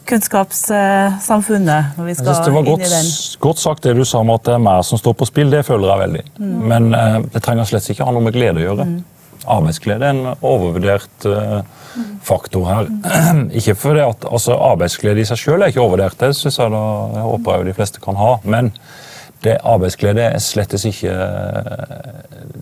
[0.08, 1.96] kunnskapssamfunnet?
[1.96, 4.44] når vi Jeg i synes Det var godt, godt sagt det du sa om at
[4.46, 5.50] det er meg som står på spill.
[5.50, 6.22] Det føler jeg veldig.
[6.38, 6.54] Mm.
[6.72, 8.86] Men eh, det trenger slett ikke ha noe med glede å gjøre.
[9.50, 11.60] Arbeidsglede er en overvurdert eh,
[12.22, 12.90] faktor her.
[13.58, 16.82] ikke fordi at, altså Arbeidsglede i seg sjøl er ikke overvurdert, det synes jeg da,
[17.16, 18.34] jeg håper jeg de fleste kan ha.
[18.44, 18.74] Men
[19.44, 22.10] det arbeidsglede er slett ikke eh,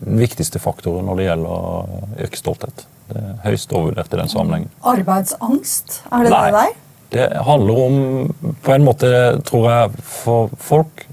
[0.04, 2.84] den viktigste faktoren når det gjelder yrkesstolthet.
[3.08, 4.70] Det er høyst overvurdert i den sammenhengen.
[4.86, 6.44] Arbeidsangst, er det Nei.
[6.46, 6.76] det der?
[7.10, 7.94] Det handler om,
[8.62, 9.10] på en måte,
[9.48, 11.06] tror jeg, for folk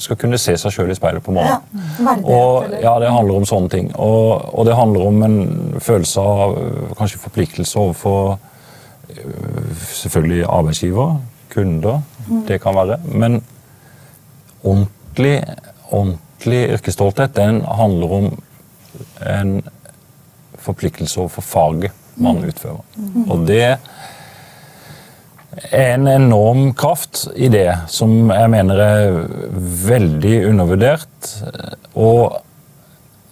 [0.00, 1.84] skal kunne se seg sjøl i speilet på morgenen.
[2.00, 3.90] Ja, Og, ja, det handler om sånne ting.
[3.96, 5.36] Og, og det handler om en
[5.80, 6.56] følelse av
[6.98, 8.34] kanskje forpliktelse overfor
[9.12, 11.16] øh, selvfølgelig arbeidsgiver,
[11.54, 12.40] kunder, Mm.
[12.48, 12.96] det kan være.
[13.06, 13.36] Men
[14.66, 15.38] ordentlig,
[15.90, 18.28] ordentlig yrkesstolthet, den handler om
[19.26, 19.56] en
[20.66, 22.82] forpliktelse overfor faget man utfører.
[23.28, 23.76] Og det
[25.72, 29.20] er en enorm kraft i det som jeg mener er
[29.86, 31.30] veldig undervurdert.
[31.96, 32.42] Og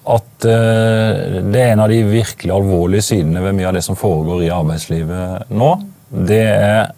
[0.05, 3.97] at eh, det er en av de virkelig alvorlige sidene ved mye av det som
[3.97, 5.71] foregår i arbeidslivet nå.
[6.29, 6.91] Det er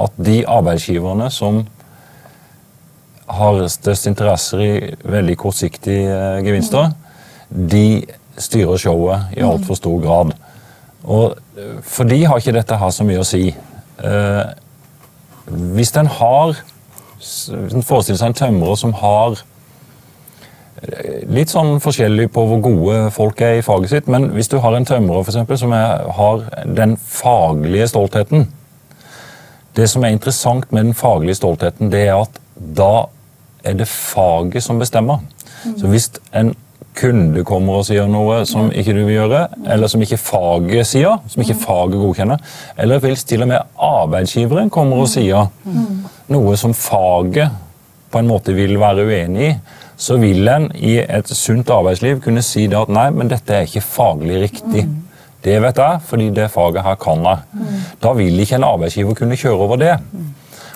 [0.00, 1.62] at de arbeidsgiverne som
[3.30, 4.72] har størst interesser i
[5.04, 6.92] veldig kortsiktige eh, gevinster,
[7.50, 8.02] de
[8.40, 10.34] styrer showet i altfor stor grad.
[11.04, 13.48] Og eh, for de har ikke dette her så mye å si.
[13.50, 14.42] Eh,
[15.76, 16.58] hvis en har
[17.20, 19.34] hvis en forestiller seg en tømrer som har
[20.80, 24.56] eh, Litt sånn forskjellig på hvor gode folk er i faget sitt, men hvis du
[24.64, 28.48] har en tømrer for eksempel, som er, har den faglige stoltheten
[29.76, 33.10] Det som er interessant med den faglige stoltheten, det er at da
[33.64, 35.22] er det faget som bestemmer.
[35.76, 36.54] Så hvis en
[36.96, 41.20] kunde kommer og sier noe som ikke du vil gjøre, eller som ikke faget sier,
[41.30, 42.40] som ikke faget godkjenner,
[42.80, 45.50] eller hvis til og med arbeidsgiveren kommer og sier
[46.30, 47.52] noe som faget
[48.10, 49.52] på en måte vil være uenig i,
[50.00, 53.68] så vil en i et sunt arbeidsliv kunne si det at nei, men dette er
[53.68, 54.86] ikke faglig riktig.
[54.88, 54.96] Mm.
[55.44, 57.44] Det vet jeg, fordi det faget her kan jeg.
[57.52, 57.74] Mm.
[58.02, 59.94] Da vil ikke en arbeidsgiver kunne kjøre over det.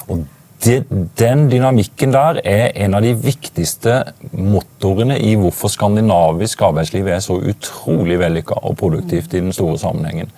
[0.09, 0.25] Og
[0.65, 0.85] det,
[1.19, 4.01] Den dynamikken der er en av de viktigste
[4.33, 10.33] motorene i hvorfor skandinavisk arbeidsliv er så utrolig vellykka og produktivt i den store sammenhengen.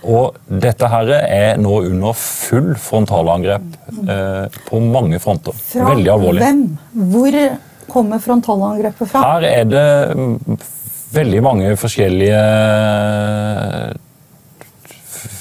[0.00, 3.66] Og dette her er nå under full frontalangrep
[4.08, 5.56] eh, på mange fronter.
[5.72, 6.44] Fra Veldig alvorlig.
[6.44, 6.62] Hvem?
[7.12, 7.40] Hvor
[7.90, 9.24] kommer frontalangrepet fra?
[9.34, 10.62] Her er det mm,
[11.12, 12.40] veldig mange forskjellige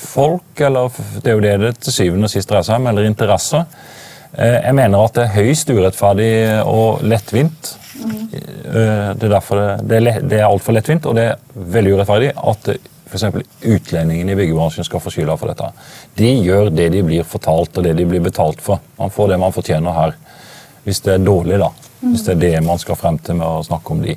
[0.10, 3.08] folk, eller det er jo det det til syvende og sist dreier seg om, eller
[3.08, 3.63] interesser.
[4.39, 6.32] Eh, jeg mener at det er høyst urettferdig
[6.63, 7.73] og lettvint.
[7.99, 8.21] Mm.
[8.32, 9.99] Det er derfor det,
[10.32, 12.69] det er altfor lettvint, og det er veldig urettferdig at
[13.10, 13.25] f.eks.
[13.65, 15.69] utlendingene i byggebransjen skal få skylda for dette.
[16.19, 18.80] De gjør det de blir fortalt og det de blir betalt for.
[18.99, 20.15] Man får det man fortjener her.
[20.86, 21.71] Hvis det er dårlig, da.
[22.06, 24.15] Hvis det er det man skal frem til med å snakke om de.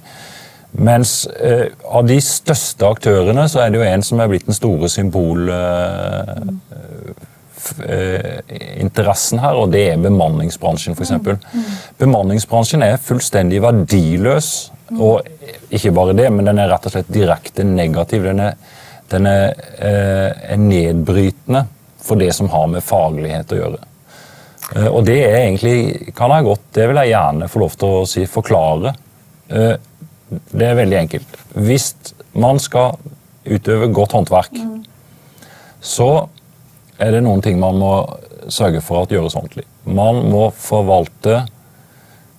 [0.72, 4.56] Mens eh, av de største aktørene så er det jo en som er blitt den
[4.56, 5.48] store symbol...
[5.50, 7.28] eh,
[7.86, 11.14] eh, her, og det er bemanningsbransjen, f.eks.
[11.22, 11.64] Mm.
[12.00, 14.70] Bemanningsbransjen er fullstendig verdiløs.
[14.92, 15.24] Og
[15.72, 18.26] ikke bare det, men den er rett og slett direkte negativ.
[18.28, 18.56] Den er
[19.12, 21.66] den er, eh, er, nedbrytende
[22.02, 23.80] for det som har med faglighet å gjøre.
[24.76, 27.88] Eh, og det er egentlig kan jeg godt, Det vil jeg gjerne få lov til
[27.88, 28.94] å si, forklare.
[29.50, 29.76] Eh,
[30.52, 31.36] det er veldig enkelt.
[31.54, 31.94] Hvis
[32.34, 32.96] man skal
[33.44, 34.84] utøve godt håndverk, mm.
[35.80, 36.28] så
[37.02, 37.92] er det noen ting man må
[38.52, 39.66] sørge for at gjøres ordentlig.
[39.84, 41.42] Man må forvalte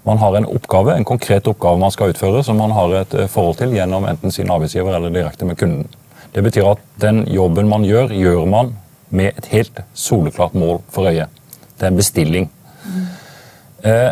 [0.03, 3.55] man har en oppgave, en konkret oppgave man skal utføre, som man har et forhold
[3.61, 5.87] til gjennom enten sin arbeidsgiver eller direkte med kunden.
[6.35, 8.73] Det betyr at den jobben man gjør, gjør man
[9.13, 11.29] med et helt soleklart mål for øye.
[11.77, 12.49] Det er en bestilling.
[12.83, 13.05] Mm.
[13.89, 14.11] Eh,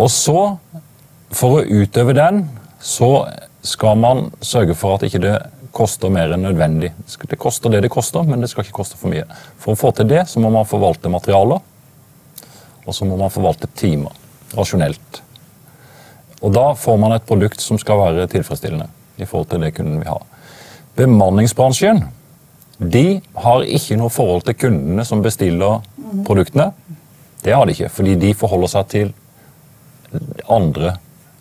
[0.00, 0.56] og så,
[1.30, 2.48] for å utøve den,
[2.80, 3.28] så
[3.62, 5.36] skal man sørge for at ikke det
[5.72, 6.92] koster mer enn nødvendig.
[7.30, 9.26] Det koster det det koster, men det skal ikke koste for mye.
[9.60, 11.60] For å få til det så må man forvalte materialer,
[12.84, 14.16] og så må man forvalte timer
[14.56, 15.22] rasjonelt.
[16.40, 18.88] Og da får man et produkt som skal være tilfredsstillende
[19.20, 20.18] i forhold til det kunden vil ha.
[20.96, 22.02] Bemanningsbransjen
[22.80, 25.82] de har ikke noe forhold til kundene som bestiller
[26.24, 26.70] produktene.
[27.44, 29.12] Det har de ikke, fordi de forholder seg til
[30.48, 30.94] andre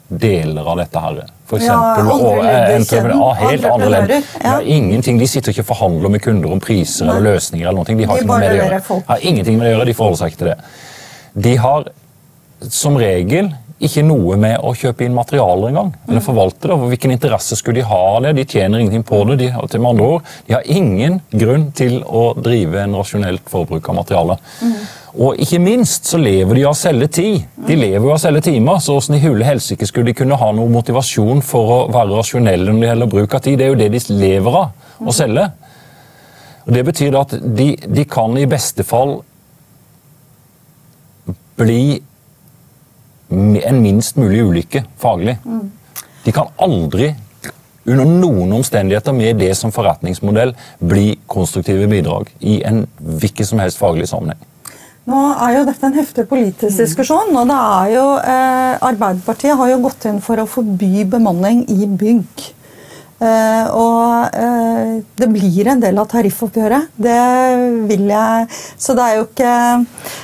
[0.09, 1.21] deler av dette her.
[1.49, 4.11] For eksempel, ja, andre ledder, ja, helt andre ledd.
[4.43, 4.59] Ja.
[4.61, 7.15] ingenting, De sitter ikke og forhandler med kunder om priser Nei.
[7.15, 7.65] eller løsninger.
[7.67, 7.87] eller noe.
[7.89, 8.99] De har, de ikke noe med det å gjøre.
[9.07, 10.59] har ingenting med det å gjøre, de forholder seg ikke til det.
[11.47, 11.89] De har
[12.69, 15.93] som regel ikke noe med å kjøpe inn materialer engang.
[16.09, 16.77] Eller forvalte det.
[16.91, 18.33] Hvilken interesse skulle de ha av det?
[18.35, 19.39] De tjener ingenting på det.
[19.39, 23.87] De, til med andre ord, de har ingen grunn til å drive en rasjonelt forbruk
[23.89, 24.35] av materiale.
[24.59, 24.75] Mm.
[25.17, 27.45] Og ikke minst så lever de av å selge tid.
[27.65, 28.81] De lever jo av å selge timer.
[28.83, 32.69] Så åssen i hule helsike skulle de kunne ha noe motivasjon for å være rasjonelle
[32.69, 33.57] når det gjelder bruk av tid?
[33.59, 35.47] Det er jo det de lever av, å selge.
[36.67, 39.17] Og Det betyr at de, de kan i beste fall
[41.59, 41.81] bli
[43.29, 45.39] en minst mulig ulykke faglig.
[46.25, 47.11] De kan aldri
[47.89, 53.81] under noen omstendigheter med det som forretningsmodell bli konstruktive bidrag i en hvilken som helst
[53.81, 54.48] faglig sammenheng.
[55.09, 56.79] Nå er jo dette en heftig politisk mm.
[56.83, 57.33] diskusjon.
[57.33, 61.89] og det er jo, eh, Arbeiderpartiet har jo gått inn for å forby bemanning i
[61.89, 62.49] bygg.
[63.19, 66.93] Uh, og uh, det blir en del av tariffoppgjøret.
[66.95, 67.15] Det
[67.89, 68.45] vil jeg
[68.79, 69.55] Så det er jo ikke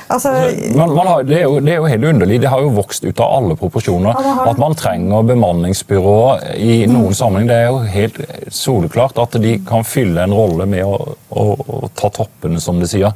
[0.08, 0.32] altså,
[0.72, 2.38] man, man har, det, er jo, det, er jo, helt underlig.
[2.40, 4.16] Det har jo vokst ut av alle proporsjoner.
[4.16, 6.16] Ja, at man trenger bemanningsbyrå
[6.56, 6.94] i mm.
[6.94, 7.50] noen sammenheng.
[7.50, 10.96] Det er jo helt soleklart at de kan fylle en rolle med å,
[11.28, 13.12] å, å ta toppene, som de sier.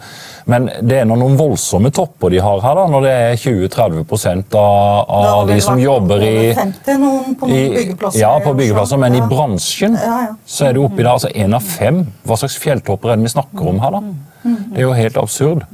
[0.51, 5.09] Men det er noen voldsomme topper de har her, da, når det er 20-30 av,
[5.09, 8.21] av de som jobber i 50 noen på noen byggeplasser.
[8.21, 10.35] Ja, på byggeplasser, men i bransjen ja, ja.
[10.46, 12.02] så er det oppi der altså én av fem.
[12.26, 14.00] Hva slags fjelltopper er det vi snakker om her, da?
[14.42, 15.64] Det er jo helt absurd.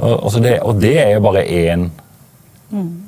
[0.00, 1.44] Altså det, og det er jo bare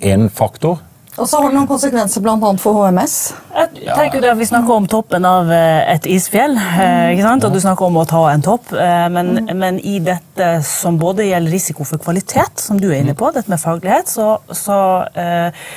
[0.03, 0.83] én faktor.
[1.21, 2.51] Og så har det noen konsekvenser bl.a.
[2.57, 3.15] for HMS.
[3.53, 7.45] Jeg tenker det, Vi snakker om toppen av eh, et isfjell, eh, ikke sant?
[7.45, 8.73] og du snakker om å ta en topp.
[8.73, 13.17] Eh, men, men, i dette som både gjelder risiko for kvalitet, som du er inne
[13.19, 14.79] på, dette med faglighet, så, så
[15.13, 15.69] eh,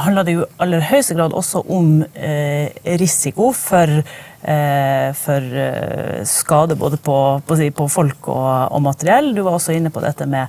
[0.00, 4.00] handler det jo aller høyeste grad også om eh, risiko for,
[4.40, 5.56] for
[6.24, 9.34] skade både på, på, på folk og, og materiell.
[9.36, 10.48] Du var også inne på dette med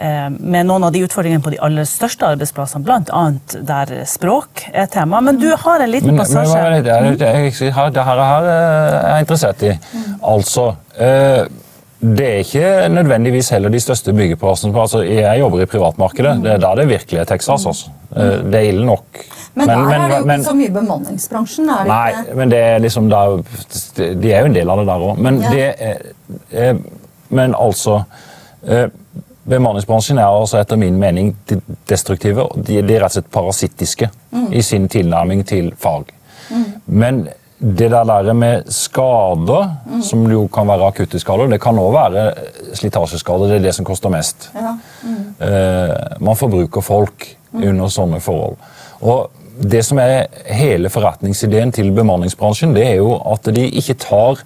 [0.00, 3.24] med noen av de utfordringene på de aller største arbeidsplassene, bl.a.
[3.68, 5.20] der språk er tema.
[5.20, 6.54] Men du har en liten passasje.
[6.56, 8.48] Men, men, det, det, det, her er
[9.12, 9.74] jeg interessert i.
[10.32, 11.44] Altså eh,
[12.02, 14.74] Det er ikke nødvendigvis heller de største byggeplassene.
[14.74, 16.38] Altså, jeg jobber i privatmarkedet.
[16.42, 17.66] Det er der det virkelig er Texas.
[17.66, 17.92] Altså.
[18.16, 19.22] Eh, det er ille nok.
[19.54, 22.36] Men, der er det jo ikke så mye bemanningsbransjen, er det nei, ikke?
[22.38, 23.34] men det er liksom der,
[24.00, 25.18] De er jo en del av det der òg.
[25.20, 25.50] Men Ja.
[25.52, 25.98] det er,
[26.50, 26.74] eh,
[27.28, 28.02] Men altså
[28.68, 28.88] eh,
[29.48, 31.32] Bemanningsbransjen er altså etter min mening
[31.90, 32.44] destruktive.
[32.56, 34.46] De, de er rett og slett parasittiske Mm.
[34.56, 36.06] i sin tilnærming til fag.
[36.86, 37.28] Men
[37.60, 40.02] det der der med skader, Mm.
[40.02, 42.34] som jo kan være akutte skader, det kan òg være
[42.74, 43.48] slitasjeskader.
[43.48, 44.50] Det er det som koster mest.
[44.54, 44.72] Ja.
[45.46, 48.56] Eh, man forbruker folk under sånne forhold.
[49.02, 49.30] Og
[49.62, 54.38] det som er hele forretningsideen til bemanningsbransjen, det er jo at de ikke tar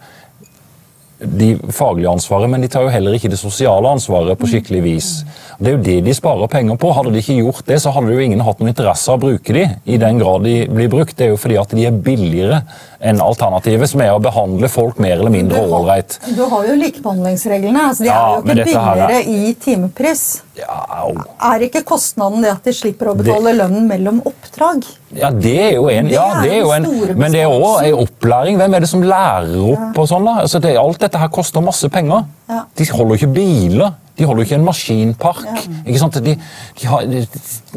[1.21, 5.11] de faglige ansvaret, men de tar jo heller ikke det sosiale ansvaret på skikkelig vis.
[5.59, 6.91] Det er jo det de sparer penger på.
[6.93, 9.55] Hadde de ikke gjort det, så hadde jo ingen hatt noen interesse av å bruke
[9.57, 11.17] de i den grad de blir brukt.
[11.17, 12.63] Det er jo fordi at de er billigere
[13.07, 16.19] enn alternativet, som er å behandle folk mer eller mindre ålreit.
[16.37, 17.87] Du har jo likebehandlingsreglene.
[17.91, 20.25] Altså de Ja, er jo ikke her er- billigere i timepris.
[20.57, 21.09] Ja.
[21.53, 24.85] Er ikke kostnaden det at de slipper å betale lønnen mellom oppdrag?
[25.17, 27.85] Ja, det er jo en, Det ja, det er jo en men det er òg
[27.85, 28.57] en opplæring.
[28.61, 30.25] Hvem er det som lærer opp og sånn?
[30.25, 30.41] da?
[30.43, 32.25] Altså, det, alt dette her koster masse penger.
[32.49, 32.65] Ja.
[32.77, 33.93] De holder jo ikke biler.
[34.17, 35.67] De holder jo ikke en maskinpark.
[35.85, 36.19] ikke sant?
[36.25, 36.35] De,
[36.81, 37.07] de har,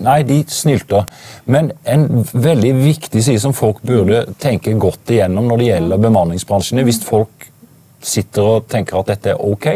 [0.06, 1.06] nei, de snylter.
[1.45, 6.86] Men en veldig viktig side som folk burde tenke godt igjennom når det gjelder bemanningsbransjene,
[6.88, 7.49] hvis folk
[7.99, 9.67] sitter og tenker at dette er ok,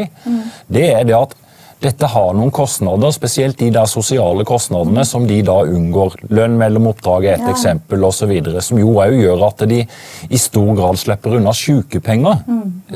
[0.71, 1.35] det er det at
[1.83, 6.15] dette har noen kostnader, spesielt de der sosiale kostnadene som de da unngår.
[6.33, 7.51] Lønn mellom oppdrag er et Ja.
[7.51, 8.31] eksempel osv.
[8.63, 9.81] Som jo òg gjør at de
[10.29, 12.39] i stor grad slipper unna sykepenger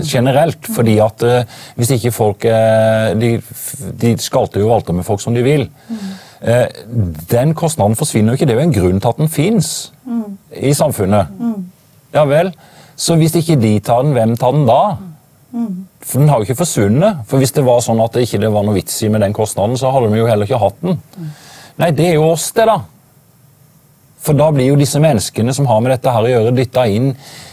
[0.02, 0.65] generelt.
[0.73, 1.43] Fordi at eh,
[1.76, 3.34] hvis ikke folk eh, de,
[4.00, 5.67] de skalter jo valter med folk som de vil.
[5.89, 6.15] Mm.
[7.30, 8.45] den kostnaden forsvinner jo ikke.
[8.45, 9.91] Det er jo en grunn til at den fins
[10.56, 11.28] i samfunnet.
[12.13, 12.54] Ja vel.
[12.95, 14.82] Så hvis ikke de tar den, hvem tar den da?
[16.01, 17.23] For den har jo ikke forsvunnet.
[17.27, 19.77] For hvis det var sånn at det ikke var noe vits i med den kostnaden,
[19.79, 20.99] så hadde vi jo heller ikke hatt den.
[21.77, 22.79] Nei, det er jo oss, det, da.
[24.27, 27.12] For da blir jo disse menneskene som har med dette her å gjøre, dytta inn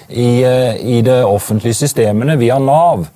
[0.09, 3.07] i, eh, i det offentlige systemene via Nav.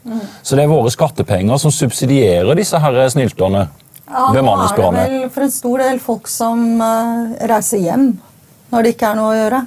[0.42, 3.68] Så det er våre skattepenger som subsidierer disse her snylterne.
[4.08, 8.06] Ja, nå er det vel for en stor del folk som eh, reiser hjem
[8.72, 9.60] når det ikke er noe å gjøre.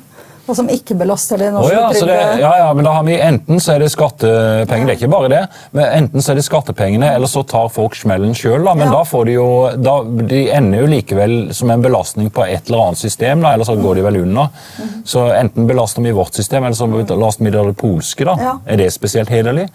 [0.49, 3.17] Og som ikke belaster det norske oh, ja, det, ja, ja, men da har vi
[3.21, 5.41] Enten så er det skattepenger, det er ikke bare det,
[5.77, 8.63] men enten så er det skattepengene, eller så tar folk smellen sjøl.
[8.65, 8.91] Men Ja.
[8.97, 9.95] da får de jo da,
[10.31, 13.77] De ender jo likevel som en belastning på et eller annet system, da, eller så
[13.79, 14.47] går de vel unna.
[14.81, 14.89] Mm.
[15.05, 18.25] Så enten belaster vi vårt system, eller så belaster vi det polske.
[18.25, 18.37] da.
[18.41, 18.57] Ja.
[18.65, 19.69] Er det spesielt hederlig?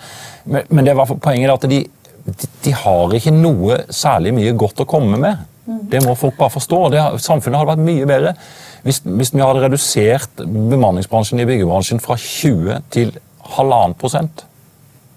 [0.44, 1.84] Men, men det var poenget at de,
[2.26, 5.46] de, de har ikke noe særlig mye godt å komme med.
[5.66, 5.88] Mhm.
[5.90, 6.88] Det må folk bare forstå.
[6.90, 8.34] Det, samfunnet hadde vært mye bedre
[8.86, 13.14] hvis, hvis vi hadde redusert bemanningsbransjen i byggebransjen fra 20 til
[13.56, 14.44] halvannen prosent.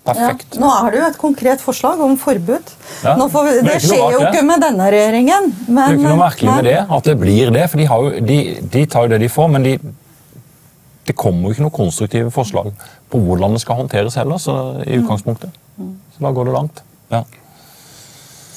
[0.10, 0.56] Perfekt.
[0.56, 2.72] Ja, nå er det jo et konkret forslag om forbud.
[3.04, 5.50] Ja, får vi, det det er skjer jo ikke med denne regjeringen.
[5.68, 7.66] Men, Det er jo ikke noe merkelig med det, at det blir det.
[7.70, 8.38] For de, har jo, de,
[8.74, 9.74] de tar jo det de får, men de,
[11.10, 12.72] det kommer jo ikke noe konstruktive forslag
[13.10, 14.56] på hvordan det skal håndteres heller, så,
[14.86, 15.04] i Mm.
[15.04, 15.60] utgangspunktet.
[16.16, 16.82] Så da går det langt.
[17.12, 17.24] Ja.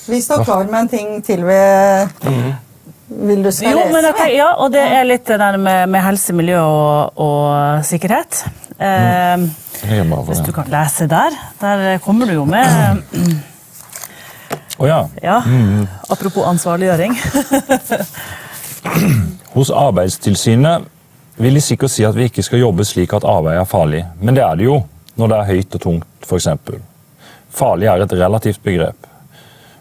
[0.09, 1.59] Vi står klar med en ting til vi
[3.23, 4.13] vil du skal Jo, men jeg lese.
[4.19, 8.45] tenker, ja, og det er litt det der med, med helse, miljø og, og sikkerhet.
[8.83, 9.39] Eh,
[9.83, 11.31] for hvis du kan lese der.
[11.61, 12.67] Der kommer du jo med
[14.83, 15.01] Å ja.
[15.23, 15.37] ja,
[16.11, 17.15] Apropos ansvarliggjøring.
[19.55, 20.83] Hos Arbeidstilsynet
[21.43, 24.35] vil de sikkert si at vi ikke skal jobbe slik at arbeid er farlig, men
[24.37, 24.81] det er det jo
[25.21, 26.49] når det er høyt og tungt, f.eks.
[27.53, 28.97] Farlig er et relativt begrep.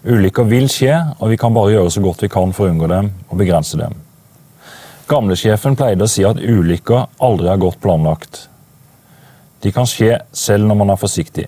[0.01, 2.87] Ulykker vil skje, og vi kan bare gjøre så godt vi kan for å unngå
[2.89, 3.93] dem og begrense dem.
[5.11, 8.47] Gamlesjefen pleide å si at ulykker aldri er godt planlagt.
[9.61, 11.45] De kan skje selv når man er forsiktig,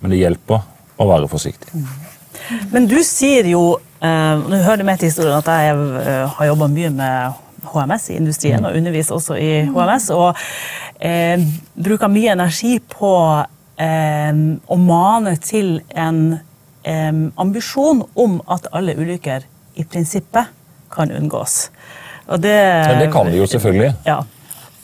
[0.00, 0.64] men det hjelper
[0.98, 1.70] å være forsiktig.
[2.72, 6.48] Men du sier jo eh, Nå hører du med til historien at jeg eh, har
[6.48, 10.08] jobba mye med HMS i industrien, og underviser også i HMS.
[10.16, 10.40] Og
[10.98, 11.44] eh,
[11.78, 13.12] bruker mye energi på
[13.78, 14.32] eh,
[14.66, 16.40] å mane til en
[16.84, 19.42] ambisjon om at alle ulykker
[19.76, 20.46] i prinsippet
[20.92, 21.70] kan unngås.
[22.28, 22.52] Og det,
[22.88, 23.94] Ja, det kan de jo selvfølgelig.
[24.06, 24.20] Ja.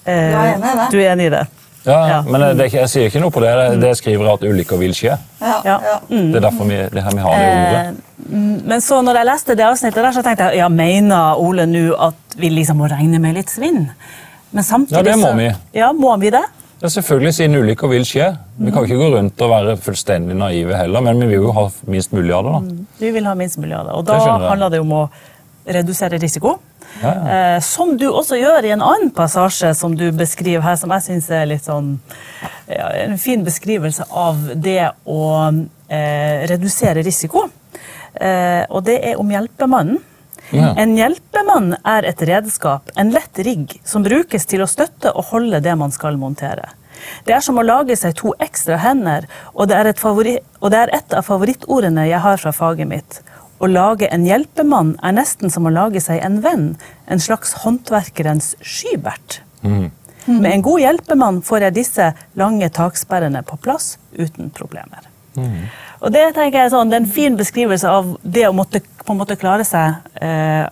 [0.07, 0.91] Eh, Du er enig i det?
[0.91, 1.47] Du er enig i det?
[1.87, 2.23] Ja, Ja.
[2.23, 3.81] Men det jeg sier ikke noe på det.
[3.81, 5.19] Det, skriver at ulykker vil skje.
[5.41, 5.79] Ja, Ja.
[5.81, 5.99] ja.
[6.11, 7.87] Det er derfor vi, det her vi har det ordet.
[7.87, 8.05] Eh,
[8.69, 11.95] Men så når jeg leste det avsnittet der, så tenkte jeg ja, mener Ole nå
[12.09, 13.89] at vi liksom må regne med litt svinn?
[14.53, 15.53] Men samtidig Ja, det må så- vi.
[15.75, 16.43] Ja, må vi det?
[16.79, 18.29] Ja, selvfølgelig, siden ulykker vil skje.
[18.59, 21.65] Vi kan ikke gå rundt og være fullstendig naive heller, men vi vil jo ha
[21.91, 22.53] minst mulig av det.
[22.55, 22.85] da.
[23.01, 23.97] Vi vil ha minst mulig av det.
[23.99, 25.03] Og da det handler det om å
[25.67, 26.59] redusere risiko.
[27.03, 27.57] Ja, ja.
[27.57, 31.07] Eh, som du også gjør i en annen passasje som du beskriver her, som jeg
[31.09, 31.99] syns er litt sånn
[32.71, 37.49] ja, En fin beskrivelse av det å eh, redusere risiko.
[38.15, 39.99] Eh, og det er om hjelpemannen.
[40.55, 40.73] Ja.
[40.81, 45.61] En hjelpemann er et redskap, en lett rigg, som brukes til å støtte og holde
[45.65, 46.71] det man skal montere.
[47.25, 50.73] Det er som å lage seg to ekstra hender, og det er et, favori og
[50.75, 53.21] det er et av favorittordene jeg har fra faget mitt.
[53.59, 56.69] Å lage en hjelpemann er nesten som å lage seg en venn,
[57.11, 59.41] en slags håndverkerens skybert.
[60.29, 65.09] Med en god hjelpemann får jeg disse lange taksperrene på plass uten problemer.
[65.99, 68.81] Og det tenker jeg er sånn, det er en fin beskrivelse av det å måtte,
[68.81, 70.65] på en måte klare seg eh,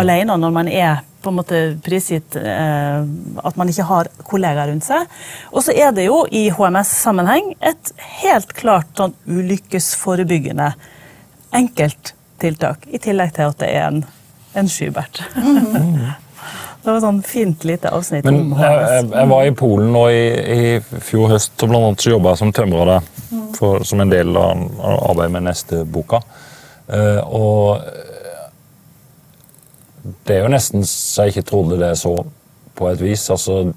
[0.00, 3.02] alene når man er på en måte prisgitt eh,
[3.44, 5.04] at man ikke har kollegaer rundt seg.
[5.52, 10.72] Og så er det jo i HMS-sammenheng et helt klart sånn ulykkesforebyggende
[11.60, 14.02] enkelt tiltak, i tillegg til at det er en,
[14.56, 15.20] en skybert.
[16.80, 18.90] det var sånn fint lite avsnitt Men om jeg, HMS.
[18.90, 20.22] jeg, jeg var i Polen nå i,
[20.54, 23.10] i fjor høst, og blant annet så jobba jeg som tømrer der.
[23.56, 26.22] For, som en del av av arbeidet med neste boka.
[26.88, 27.82] Uh, og
[30.26, 32.14] det er jo nesten så jeg ikke trodde det så,
[32.74, 33.26] på et vis.
[33.30, 33.72] Altså,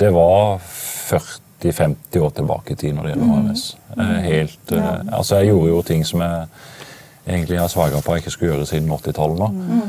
[0.00, 3.66] det var 40-50 år tilbake i tid når det gjelder HMS.
[3.92, 6.48] Uh, Helt, eh, altså, jeg gjorde jo ting som jeg
[7.26, 9.38] egentlig har svaga på jeg ikke skulle gjøre siden 80-tallet.
[9.44, 9.86] nå.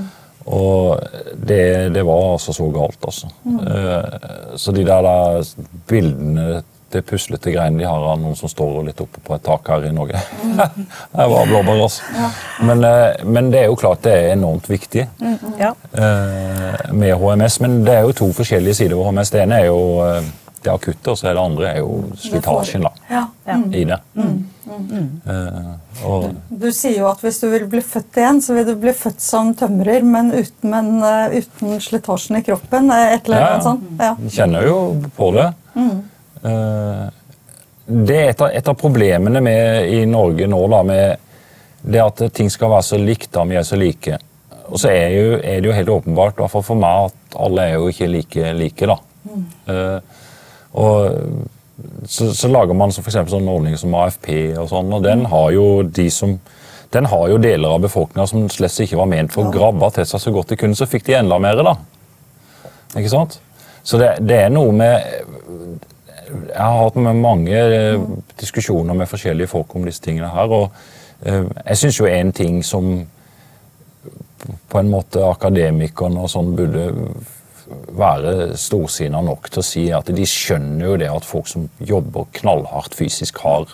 [0.48, 1.00] Og
[1.36, 3.28] det, det var altså så galt, altså.
[3.45, 5.43] Eh, Så de der, der
[5.89, 9.68] bildene, det puslete greiene de har av noen som står litt oppe på et tak
[9.68, 10.22] her i Norge
[11.18, 12.04] Det var blåbær, altså.
[12.64, 15.04] Men, eh, men det er jo klart det er enormt viktig
[15.60, 15.74] Ja.
[15.91, 17.60] eh, med HMS.
[17.66, 19.34] Men det er jo to forskjellige sider ved HMS.
[19.36, 19.82] Det ene er jo
[20.64, 23.26] det akutte, og så er det andre er jo slitasjen da, Ja.
[23.72, 24.00] i det.
[24.78, 28.73] Eh, og Du sier jo at hvis du vil bli født igjen, så vil du
[28.80, 32.91] bli født som tømrer, men uten, men, eh, uten slitasjen i kroppen.
[32.91, 33.61] eh, Et eller annet ja.
[33.63, 33.84] sånt.
[33.99, 34.13] Ja.
[34.38, 34.78] Kjenner jo
[35.17, 35.47] på det.
[35.78, 35.97] Mm.
[37.88, 41.17] Det er et av, et av problemene med, i Norge nå, da, med
[41.88, 44.17] det at ting skal være så likt da vi er så like.
[44.67, 47.38] Og så er, jo, er det jo helt åpenbart, i hvert fall for meg, at
[47.39, 48.89] alle er jo ikke like like.
[48.89, 48.97] da.
[49.71, 49.99] Eh,
[50.78, 51.47] og
[52.05, 55.51] så, så lager man så for sånne ordninger som AFP, og sånn, og den har
[55.55, 56.38] jo de som
[56.93, 60.05] den har jo deler av befolkninga som slett ikke var ment for å grabbe til
[60.07, 61.59] seg så godt de kunne, så fikk de enda mer.
[61.59, 61.73] da.
[62.95, 63.41] Ikke sant?
[63.84, 65.03] Så det, det er noe med
[66.28, 67.99] Jeg har hatt med mange eh,
[68.39, 70.51] diskusjoner med forskjellige folk om disse tingene her.
[70.51, 70.71] og
[71.23, 72.89] eh, Jeg syns jo en ting som
[74.67, 76.89] på en måte akademikerne og sånn burde
[77.97, 82.28] være storsinna nok til å si at de skjønner jo det at folk som jobber
[82.39, 83.68] knallhardt fysisk, har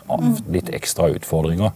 [0.51, 1.73] litt ekstra utfordringer.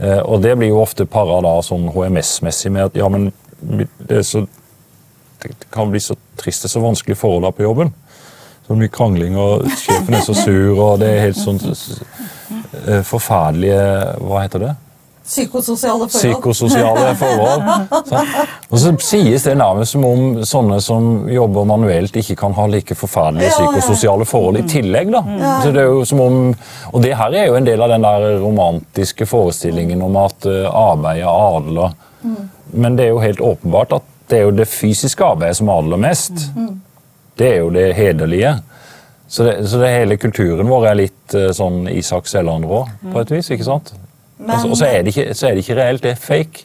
[0.00, 3.30] Eh, og det blir jo ofte para da sånn HMS-messig med at ja, men
[3.60, 4.44] det, er så,
[5.42, 7.92] det kan bli så trist er så vanskelig forhold på jobben.
[8.66, 13.80] Så mye krangling, og sjefen er så sur, og det er helt sånn eh, forferdelige
[14.20, 14.74] Hva heter det?
[15.28, 16.22] Psykososiale forhold.
[16.22, 17.62] Psykososiale forhold.
[18.08, 18.22] Så.
[18.70, 22.96] Og så sies det nærmest som om sånne som jobber manuelt, ikke kan ha like
[22.96, 25.12] forferdelige psykososiale forhold i tillegg.
[25.12, 25.22] da.
[25.62, 26.38] Så det er jo som om,
[26.92, 30.88] og det her er jo en del av den der romantiske forestillingen om at arbeidet
[30.98, 31.92] arbeid er adler.
[32.72, 36.00] Men det er jo helt åpenbart at det er jo det fysiske arbeidet som adler
[36.00, 36.48] mest.
[37.38, 38.58] Det er jo det hederlige.
[39.28, 42.78] Så, det, så det hele kulturen vår er litt eh, sånn Isak Selland-rå,
[43.12, 43.50] på et vis.
[43.52, 43.92] ikke sant?
[44.38, 46.20] Men- og så- og så er, det ikke, så er det ikke reelt, det er
[46.22, 46.64] fake.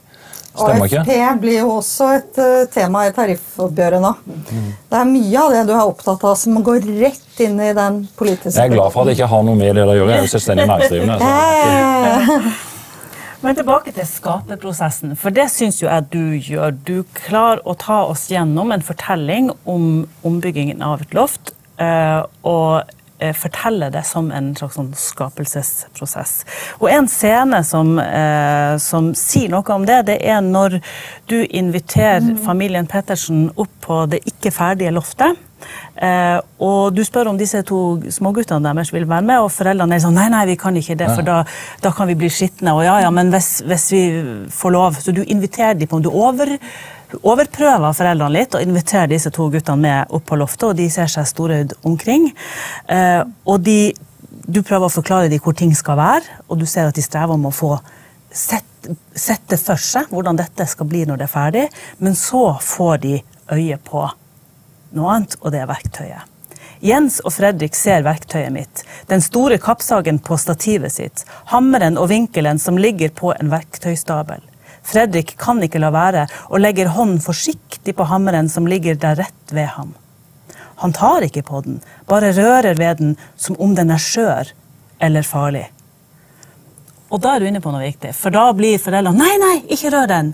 [0.54, 1.00] Stemmer ikke?
[1.02, 4.12] AFP blir jo også et uh, tema i tariffoppgjøret nå.
[4.92, 8.04] Det er mye av det du er opptatt av som går rett inn i den
[8.20, 10.12] politiske Jeg er glad for at jeg ikke har noe med det å gjøre.
[10.14, 11.18] Jeg er jo selvstendig næringsdrivende.
[11.18, 12.44] Så.
[12.44, 12.52] Eh,
[13.44, 16.78] Men tilbake til skaperprosessen, for det syns jo jeg du gjør.
[16.88, 21.52] Du klarer å ta oss gjennom en fortelling om ombyggingen av et loft,
[21.82, 26.34] eh, og eh, fortelle det som en slags sånn skapelsesprosess.
[26.82, 30.80] Og en scene som, eh, som sier noe om det, det er når
[31.28, 35.40] du inviterer familien Pettersen opp på det ikke ferdige loftet.
[35.96, 37.80] Eh, og du spør om disse to
[38.12, 41.10] småguttene deres vil være med, og foreldrene er sånn nei, nei, vi kan ikke det,
[41.14, 41.44] for da,
[41.84, 42.74] da kan vi bli skitne.
[42.76, 44.04] Og ja, ja, men hvis, hvis vi
[44.54, 46.50] får lov Så du inviterer dem på om Du over,
[47.22, 51.12] overprøver foreldrene litt og inviterer disse to guttene med opp på loftet, og de ser
[51.12, 52.30] seg storøyd omkring.
[52.88, 53.94] Eh, og de,
[54.48, 57.38] du prøver å forklare dem hvor ting skal være, og du ser at de strever
[57.38, 57.76] om å få
[58.34, 61.66] sett, sett det for seg, hvordan dette skal bli når det er ferdig,
[62.04, 63.18] men så får de
[63.54, 64.06] øye på
[64.94, 66.30] noe annet, og det er verktøyet.
[66.84, 72.60] Jens og Fredrik ser verktøyet mitt, den store kappsagen på stativet sitt, hammeren og vinkelen
[72.60, 74.44] som ligger på en verktøystabel.
[74.84, 79.54] Fredrik kan ikke la være, og legger hånden forsiktig på hammeren som ligger der rett
[79.56, 79.94] ved ham.
[80.84, 81.80] Han tar ikke på den,
[82.10, 84.52] bare rører ved den som om den er skjør
[85.04, 85.68] eller farlig.
[87.14, 89.92] Og da er du inne på noe viktig, for da blir foreldrene Nei, nei, ikke
[89.94, 90.34] rør den!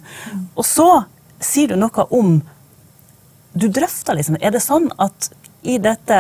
[0.56, 0.88] Og så
[1.43, 2.39] sier du noe om
[3.52, 5.32] Du drøfter liksom Er det sånn at
[5.68, 6.20] i dette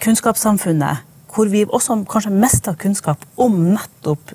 [0.00, 1.02] kunnskapssamfunnet,
[1.34, 4.32] hvor vi også kanskje mest har kunnskap om nettopp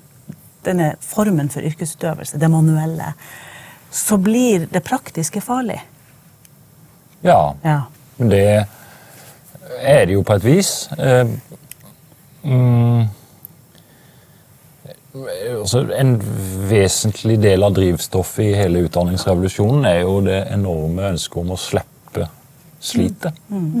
[0.66, 3.12] denne formen for yrkesutøvelse, det manuelle,
[3.90, 5.78] så blir det praktiske farlig?
[7.24, 7.54] Ja.
[7.64, 7.80] Ja.
[8.16, 8.66] Men det
[9.78, 10.72] er det jo på et vis.
[10.98, 11.28] Eh,
[12.42, 13.08] mm,
[15.60, 16.16] altså en
[16.70, 21.97] vesentlig del av drivstoffet i hele utdanningsrevolusjonen er jo det enorme ønsket om å slippe
[22.88, 23.38] slitet.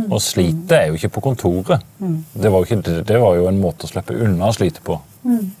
[0.08, 1.84] Og slitet er jo ikke på kontoret.
[1.98, 5.00] Det var, jo ikke, det var jo en måte å slippe unna slitet på.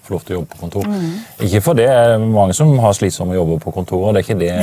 [0.06, 0.86] Få lov til å jobbe på kontor.
[1.44, 4.54] Ikke for det er mange som har slitsomme jobber på kontoret, det er ikke det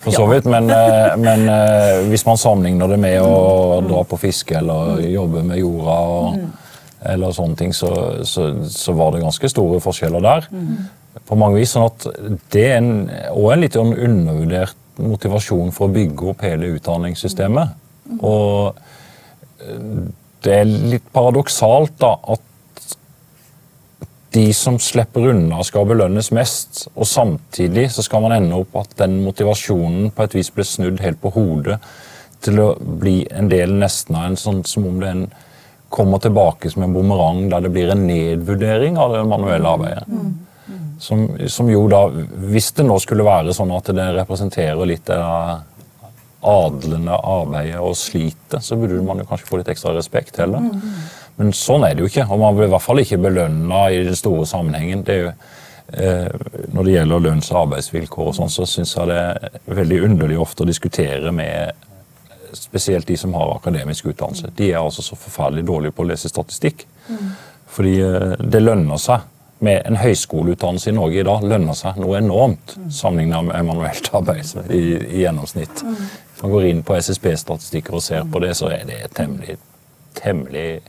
[0.00, 4.18] for så vidt, men, eh, men eh, hvis man sammenligner det med å dra på
[4.20, 6.38] fiske eller jobbe med jorda og,
[7.12, 7.92] eller sånne ting, så,
[8.24, 10.48] så, så var det ganske store forskjeller der.
[11.28, 12.06] På mange vis, sånn at
[12.50, 17.76] Det er en, og en litt sånn undervurdert motivasjon for å bygge opp hele utdanningssystemet.
[18.18, 18.78] Og
[19.62, 20.08] eh,
[20.42, 22.48] det er litt paradoksalt da, at
[24.32, 26.86] de som slipper unna, skal belønnes mest.
[26.96, 31.02] Og samtidig så skal man ende opp at den motivasjonen på et vis blir snudd
[31.04, 31.78] helt på hodet
[32.42, 35.26] til å bli en del nesten av en sånn som om det er en
[35.92, 40.06] kommer tilbake som en bumerang der det blir en nedvurdering av det manuelle arbeidet.
[41.02, 42.06] Som, som jo da,
[42.48, 45.18] Hvis det nå skulle være sånn at det representerer litt det
[46.42, 50.70] adlende arbeidet og slitet, så burde man jo kanskje få litt ekstra respekt heller.
[51.38, 54.02] Men sånn er det jo ikke, og man blir i hvert fall ikke belønna i
[54.06, 55.04] den store sammenhengen.
[55.06, 55.32] Det er jo,
[55.92, 60.02] eh, når det gjelder lønns- og arbeidsvilkår, og sånn, så syns jeg det er veldig
[60.10, 61.72] underlig ofte å diskutere med
[62.52, 64.52] spesielt de som har akademisk utdannelse.
[64.56, 66.86] De er altså så forferdelig dårlige på å lese statistikk.
[67.72, 69.28] Fordi eh, det lønner seg.
[69.62, 74.48] Med en høyskoleutdannelse i Norge i dag lønner seg noe enormt sammenlignet med manuelt arbeid
[74.74, 75.84] i, i gjennomsnitt.
[75.84, 79.56] Hvis man går inn på SSB-statistikker og ser på det, så er det temmelig,
[80.18, 80.82] temmelig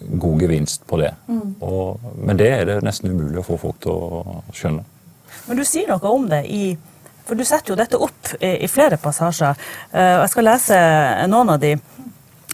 [0.00, 1.12] god gevinst på det.
[1.60, 4.84] Og, men det er det nesten umulig å få folk til å skjønne.
[5.46, 6.76] Men du sier noe om det i
[7.30, 9.54] For du setter jo dette opp i, i flere passasjer.
[9.92, 10.78] Uh, Jeg skal lese
[11.30, 11.76] noen av de.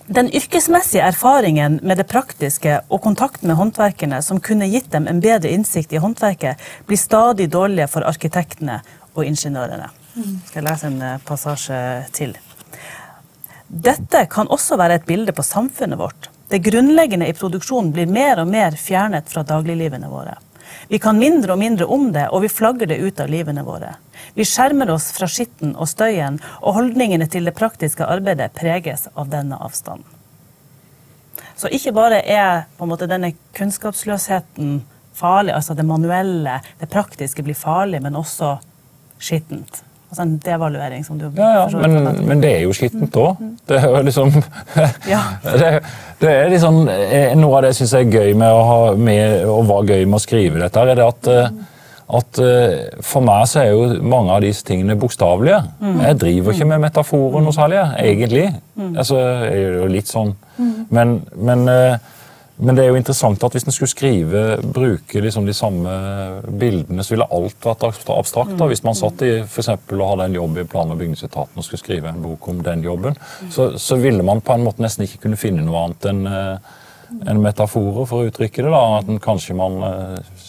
[0.06, 5.22] Den yrkesmessige erfaringen med det praktiske og kontakten med håndverkerne som kunne gitt dem en
[5.24, 8.82] bedre innsikt i håndverket, blir stadig dårligere for arkitektene
[9.14, 9.88] og ingeniørene.
[10.16, 11.78] Skal jeg lese en eh, passasje
[12.16, 12.32] til.
[13.68, 16.30] Dette kan også være et bilde på samfunnet vårt.
[16.48, 20.36] Det grunnleggende i produksjonen blir mer og mer fjernet fra dagliglivene våre.
[20.88, 23.96] Vi kan mindre og mindre om det, og vi flagger det ut av livene våre.
[24.34, 29.28] Vi skjermer oss fra skitten og støyen, og holdningene til det praktiske arbeidet preges av
[29.32, 30.06] denne avstanden.
[31.56, 34.78] Så ikke bare er måte denne kunnskapsløsheten
[35.16, 38.58] farlig, altså det manuelle, det praktiske blir farlig, men også
[39.18, 39.82] skittent.
[40.06, 43.40] Altså en devaluering som du Ja, ja, men, men det er jo skittent òg.
[43.66, 44.30] Det er jo liksom
[45.14, 45.22] Ja.
[45.42, 45.70] det,
[46.22, 49.66] det er liksom Noe av det jeg syns er gøy med å ha med, og
[49.70, 51.50] var gøy med å skrive dette, er det at, eh,
[52.20, 55.58] at eh, for meg så er jo mange av disse tingene bokstavelige.
[56.06, 58.44] Jeg driver ikke med metaforer noe særlig, egentlig.
[58.94, 60.36] Altså, jeg gjør jo litt sånn.
[60.94, 61.66] Men, men
[62.56, 65.90] men det er jo interessant at hvis en skulle skrive, bruke liksom de samme
[66.56, 68.54] bildene, så ville alt vært abstrakt.
[68.56, 68.68] da.
[68.70, 71.66] Hvis man satt i for eksempel, og hadde en jobb i plan- og bygningsetaten og
[71.66, 73.18] skulle skrive en bok om den jobben,
[73.52, 76.26] så, så ville man på en måte nesten ikke kunne finne noe annet enn
[77.26, 78.72] en metaforer for å uttrykke det.
[78.72, 80.45] da, At kanskje man eh,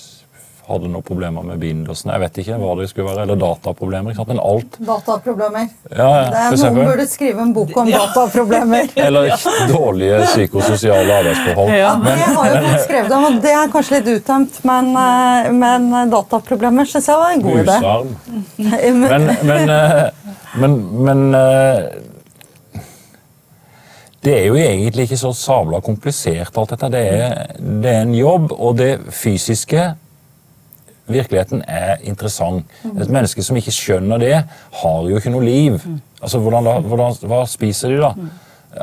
[0.67, 2.13] hadde noen problemer med bindelsene.
[2.17, 3.23] Jeg vet ikke hva det skulle være.
[3.23, 4.11] Eller dataproblemer.
[4.11, 4.31] ikke sant?
[4.33, 5.69] Men alt Dataproblemer.
[5.91, 8.89] ja, ja, Det er, noen burde skrive en bok om dataproblemer.
[9.05, 9.31] Eller
[9.71, 11.71] dårlige psykososiale arbeidsforhold.
[11.77, 11.93] Ja.
[12.03, 15.87] Det har jo folk skrevet om, og det er kanskje litt uttømt, men, eh, men
[16.11, 17.77] dataproblemer syns jeg var en god idé.
[18.57, 20.09] Men, Men, men, eh,
[20.57, 20.73] men,
[21.05, 21.85] men eh,
[24.23, 26.89] Det er jo egentlig ikke så sabla komplisert, alt dette.
[26.91, 29.85] Det er, det er en jobb, og det fysiske
[31.07, 32.65] Virkeligheten er interessant.
[32.85, 34.33] Et menneske som ikke skjønner det,
[34.81, 35.77] har jo ikke noe liv.
[36.21, 38.11] Altså, hvordan, da- hvordan, Hva spiser de, da?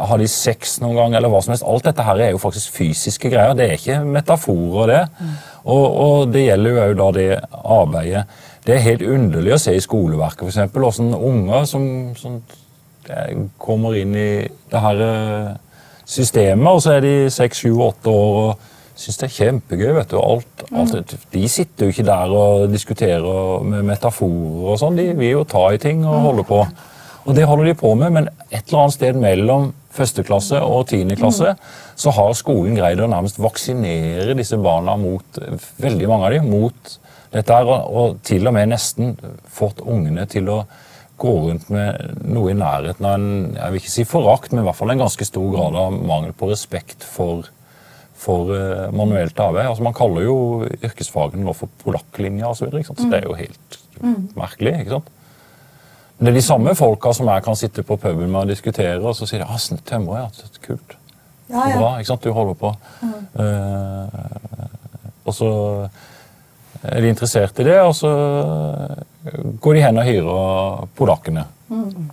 [0.09, 1.67] Har de sex noen gang, eller hva som helst?
[1.69, 3.55] Alt dette her er jo faktisk fysiske greier.
[3.55, 5.29] Det er ikke metaforer, det.
[5.65, 7.29] Og, og det gjelder jo da det
[7.63, 8.25] arbeidet.
[8.65, 10.73] Det er helt underlig å se i skoleverket f.eks.
[10.73, 11.85] hvordan unger som,
[12.17, 12.41] som
[13.61, 14.29] kommer inn i
[14.73, 15.51] det her eh,
[16.09, 19.93] systemet, og så er de seks, sju, åtte år og syns det er kjempegøy.
[19.97, 24.99] vet du, alt, alt, De sitter jo ikke der og diskuterer med metaforer og sånn.
[24.99, 26.61] De vil jo ta i ting og holde på.
[27.25, 30.89] Og det holder de på med, men et eller annet sted mellom første klasse og
[30.91, 31.55] tiende klasse
[31.97, 35.39] så har skolen greid å nærmest vaksinere disse barna mot
[35.81, 36.97] veldig mange av dem, mot
[37.35, 39.15] dette her, og, og til og med nesten
[39.51, 40.59] fått ungene til å
[41.21, 44.67] gå rundt med noe i nærheten av en jeg vil ikke si forakt, men i
[44.67, 47.47] hvert fall en ganske stor grad av mangel på respekt for,
[48.25, 49.69] for uh, manuelt arbeid.
[49.69, 50.37] Altså, man kaller jo
[50.81, 54.19] yrkesfagene nå for polakklinja osv., så, det er jo helt mm.
[54.39, 54.75] merkelig.
[54.81, 55.13] ikke sant?
[56.17, 59.01] Men det er de samme folka som jeg kan sitte på puben med og diskutere,
[59.03, 59.61] og så sier de ah,
[59.91, 60.97] tømrer, ja, kult.
[61.51, 61.77] Ja, ja.
[61.77, 62.25] Bra, ikke sant?
[62.25, 62.73] Du holder på.
[63.03, 63.15] Mm.
[63.37, 64.09] Uh,
[65.25, 65.51] og så
[66.85, 68.11] er de interessert i det, og så
[69.61, 71.47] går de hen og hyrer polakkene.
[71.73, 72.11] Mm.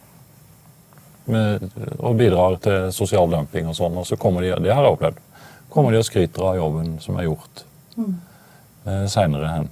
[1.31, 1.65] Med,
[1.99, 3.99] og bidrar til sosial dumping og sånn.
[3.99, 5.19] Og så kommer de det har jeg opplevd,
[5.71, 7.63] kommer de og skryter av jobben som er gjort
[7.95, 8.11] mm.
[8.85, 9.69] eh, seinere hen.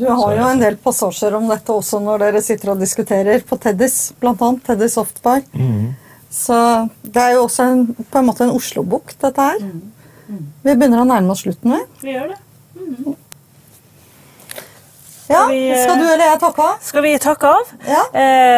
[0.00, 3.58] Du har jo en del passasjer om dette også når dere sitter og diskuterer på
[3.60, 4.34] Teddys, bl.a.
[4.66, 5.42] Teddy Softbar.
[5.52, 5.90] Mm.
[6.32, 6.56] Så
[7.02, 9.58] det er jo også en, på en måte en Oslo-bukk, dette her.
[9.60, 9.82] Mm.
[10.30, 10.46] Mm.
[10.62, 12.06] Vi begynner å nærme oss slutten, vi.
[12.06, 12.38] Vi gjør det.
[12.78, 13.18] Mm.
[15.30, 16.78] Ja, skal, vi, skal du eller jeg takke av?
[16.82, 17.74] Skal vi takke av?
[17.86, 18.00] Ja.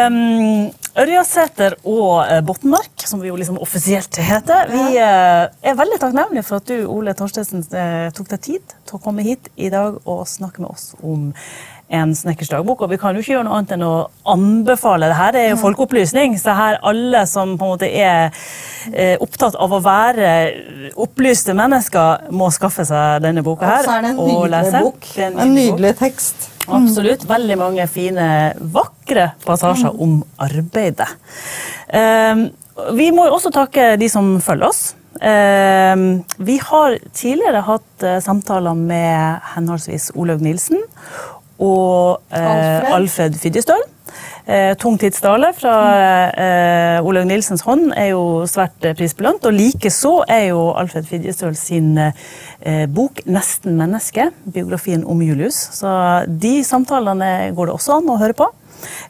[0.06, 5.96] Um, Ørjasæter og eh, Botnmark, som vi jo liksom offisielt heter, vi uh, er veldig
[6.02, 9.70] takknemlige for at du Ole Torstensen, uh, tok deg tid til å komme hit i
[9.72, 11.30] dag og snakke med oss om
[11.92, 12.84] en Snekkers dagbok.
[12.84, 13.94] Og vi kan jo ikke gjøre noe annet enn å
[14.32, 15.10] anbefale.
[15.10, 16.38] det her Det er jo folkeopplysning.
[16.40, 18.32] Så her alle som på en måte er
[18.92, 20.30] eh, opptatt av å være
[21.00, 23.84] opplyste mennesker, må skaffe seg denne boka her.
[23.84, 25.12] Og så er det en nydelig bok.
[25.18, 26.48] En, en nydelig tekst.
[26.72, 27.26] Absolutt.
[27.28, 28.26] Veldig mange fine,
[28.74, 31.10] vakre passasjer om arbeidet.
[31.92, 32.48] Eh,
[32.96, 34.82] vi må jo også takke de som følger oss.
[35.20, 35.96] Eh,
[36.38, 40.80] vi har tidligere hatt eh, samtaler med henholdsvis Olaug Nilsen
[41.62, 43.82] og eh, Alfred Fidjestøl.
[44.42, 45.72] Eh, Tung tidsdale fra
[46.34, 49.46] eh, Olaug Nilsens hånd er jo svært eh, prisbelønt.
[49.46, 55.60] Og likeså er jo Alfred Fidjestøl sin eh, bok 'Nesten menneske', biografien om Julius.
[55.78, 55.92] Så
[56.26, 58.50] de samtalene går det også an å høre på.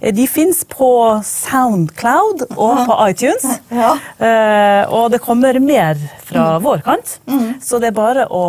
[0.00, 0.90] Eh, de fins på
[1.24, 3.48] Soundcloud og på iTunes.
[3.72, 3.94] Ja.
[4.18, 5.96] Eh, og det kommer mer
[6.26, 6.68] fra mm.
[6.68, 7.48] vår kant, mm.
[7.64, 8.44] så det er bare å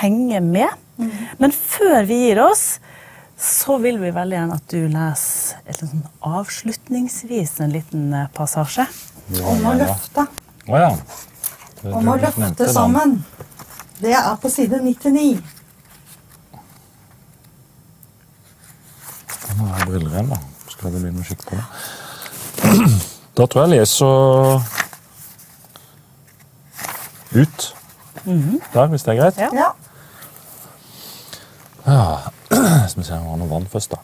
[0.00, 0.70] henge med.
[0.98, 1.10] Mm.
[1.42, 2.78] Men før vi gir oss,
[3.44, 8.86] så vil vi veldig gjerne at du leser et sånn avslutningsvis en liten passasje.
[8.88, 9.44] passasje.
[9.50, 10.26] Om å løfte.
[10.68, 10.92] Å ja.
[11.90, 13.18] Om å løfte sammen.
[14.00, 15.42] Det er på side 99.
[19.54, 20.38] Nå har jeg briller igjen, da.
[20.72, 21.66] Skal det bli noe skikk på det.
[23.34, 24.62] Da tror jeg jeg leser
[27.34, 27.64] ut.
[28.24, 28.58] Mm -hmm.
[28.74, 29.38] Der, hvis det er greit.
[29.38, 29.48] Ja.
[31.86, 32.30] ja.
[32.88, 34.00] Skal vi se om vi har noe vann først, da.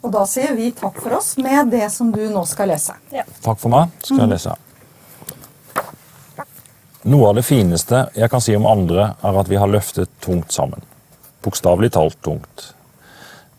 [0.00, 2.96] Og da sier vi takk for oss med det som du nå skal lese.
[3.12, 3.26] Ja.
[3.44, 3.92] Takk for meg.
[4.00, 4.56] Skal jeg lese.
[7.10, 10.52] Noe av det fineste jeg kan si om andre, er at vi har løftet tungt
[10.52, 10.84] sammen.
[11.44, 12.70] Bokstavelig talt tungt.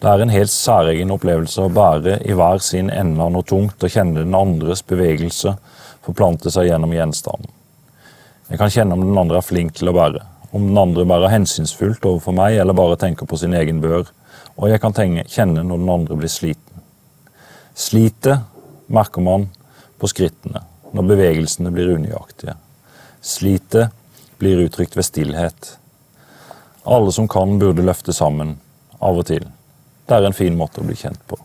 [0.02, 3.84] Det er en helt særegen opplevelse å bære i hver sin ende av noe tungt
[3.86, 5.56] og kjenne den andres bevegelse
[6.06, 7.50] forplante seg gjennom gjenstanden.
[8.50, 11.30] Jeg kan kjenne om den andre er flink til å bære om den andre bare
[11.30, 14.10] er hensynsfullt overfor meg eller bare tenker på sin egen bør,
[14.60, 16.84] og jeg kan tenge, kjenne når den andre blir sliten.
[17.76, 18.44] Slitet
[18.92, 19.48] merker man
[20.02, 22.58] på skrittene, når bevegelsene blir unøyaktige.
[23.22, 23.96] Slitet
[24.42, 25.72] blir uttrykt ved stillhet.
[26.84, 28.58] Alle som kan, burde løfte sammen,
[29.00, 29.46] av og til.
[30.06, 31.38] Det er en fin måte å bli kjent på.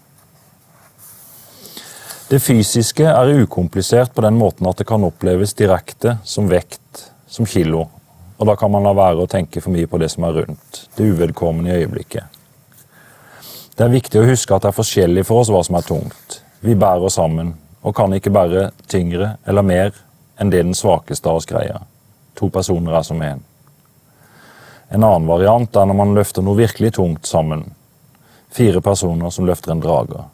[2.26, 7.46] Det fysiske er ukomplisert på den måten at det kan oppleves direkte som vekt, som
[7.46, 7.84] kilo,
[8.36, 10.80] og da kan man la være å tenke for mye på det som er rundt,
[10.96, 12.24] det uvedkommende i øyeblikket.
[13.76, 16.40] Det er viktig å huske at det er forskjellig for oss hva som er tungt.
[16.64, 19.92] Vi bærer oss sammen, og kan ikke bære tyngre eller mer
[20.40, 21.84] enn det den svakeste av oss greier.
[22.36, 23.40] To personer er som én.
[23.40, 23.44] En.
[24.90, 27.64] en annen variant er når man løfter noe virkelig tungt sammen.
[28.50, 30.24] Fire personer som løfter en drager.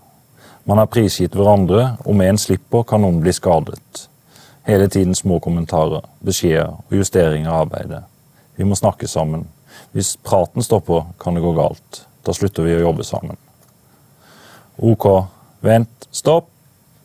[0.64, 4.06] Man er prisgitt hverandre, om en slipper, kan noen bli skadet.
[4.66, 8.04] Hele tiden små kommentarer, beskjeder og justeringer av arbeidet.
[8.56, 9.48] Vi må snakke sammen.
[9.92, 12.04] Hvis praten stopper, kan det gå galt.
[12.22, 13.38] Da slutter vi å jobbe sammen.
[14.78, 15.08] Ok,
[15.60, 16.48] vent, stopp.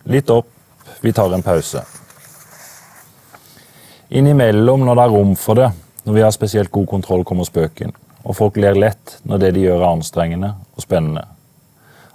[0.08, 0.48] Litt opp.
[1.02, 1.82] Vi tar en pause.
[4.10, 5.72] Innimellom, når det er rom for det,
[6.06, 7.92] når vi har spesielt god kontroll, kommer spøken.
[8.24, 11.26] Og folk ler lett når det de gjør er anstrengende og spennende.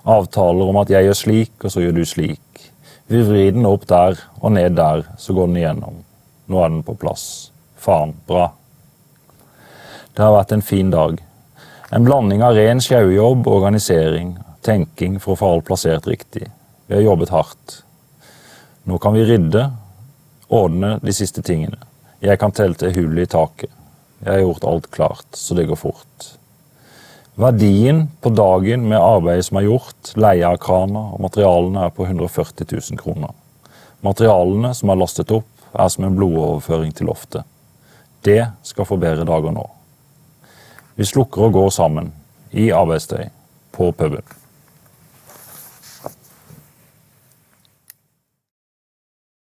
[0.08, 2.71] Avtaler om at jeg gjør slik, og så gjør du slik.
[3.12, 5.98] Vi vrir den opp der og ned der, så går den igjennom.
[6.48, 7.50] Nå er den på plass.
[7.76, 8.46] Faen, bra.
[10.16, 11.18] Det har vært en fin dag.
[11.92, 14.30] En blanding av ren sjaujobb, organisering,
[14.64, 16.46] tenking for å få alt plassert riktig.
[16.86, 17.74] Vi har jobbet hardt.
[18.88, 19.66] Nå kan vi rydde,
[20.48, 21.76] ordne de siste tingene.
[22.24, 23.76] Jeg kan telle til hullet i taket.
[24.22, 26.32] Jeg har gjort alt klart, så det går fort.
[27.42, 32.04] Verdien på dagen med arbeidet som er gjort, leie av krana og materialene er på
[32.06, 33.32] 140 000 kroner.
[34.06, 37.42] Materialene som er lastet opp, er som en blodoverføring til loftet.
[38.22, 39.64] Det skal få bedre dager nå.
[40.94, 42.12] Vi slukker og går sammen,
[42.52, 43.26] i arbeidstøy,
[43.74, 44.41] på puben.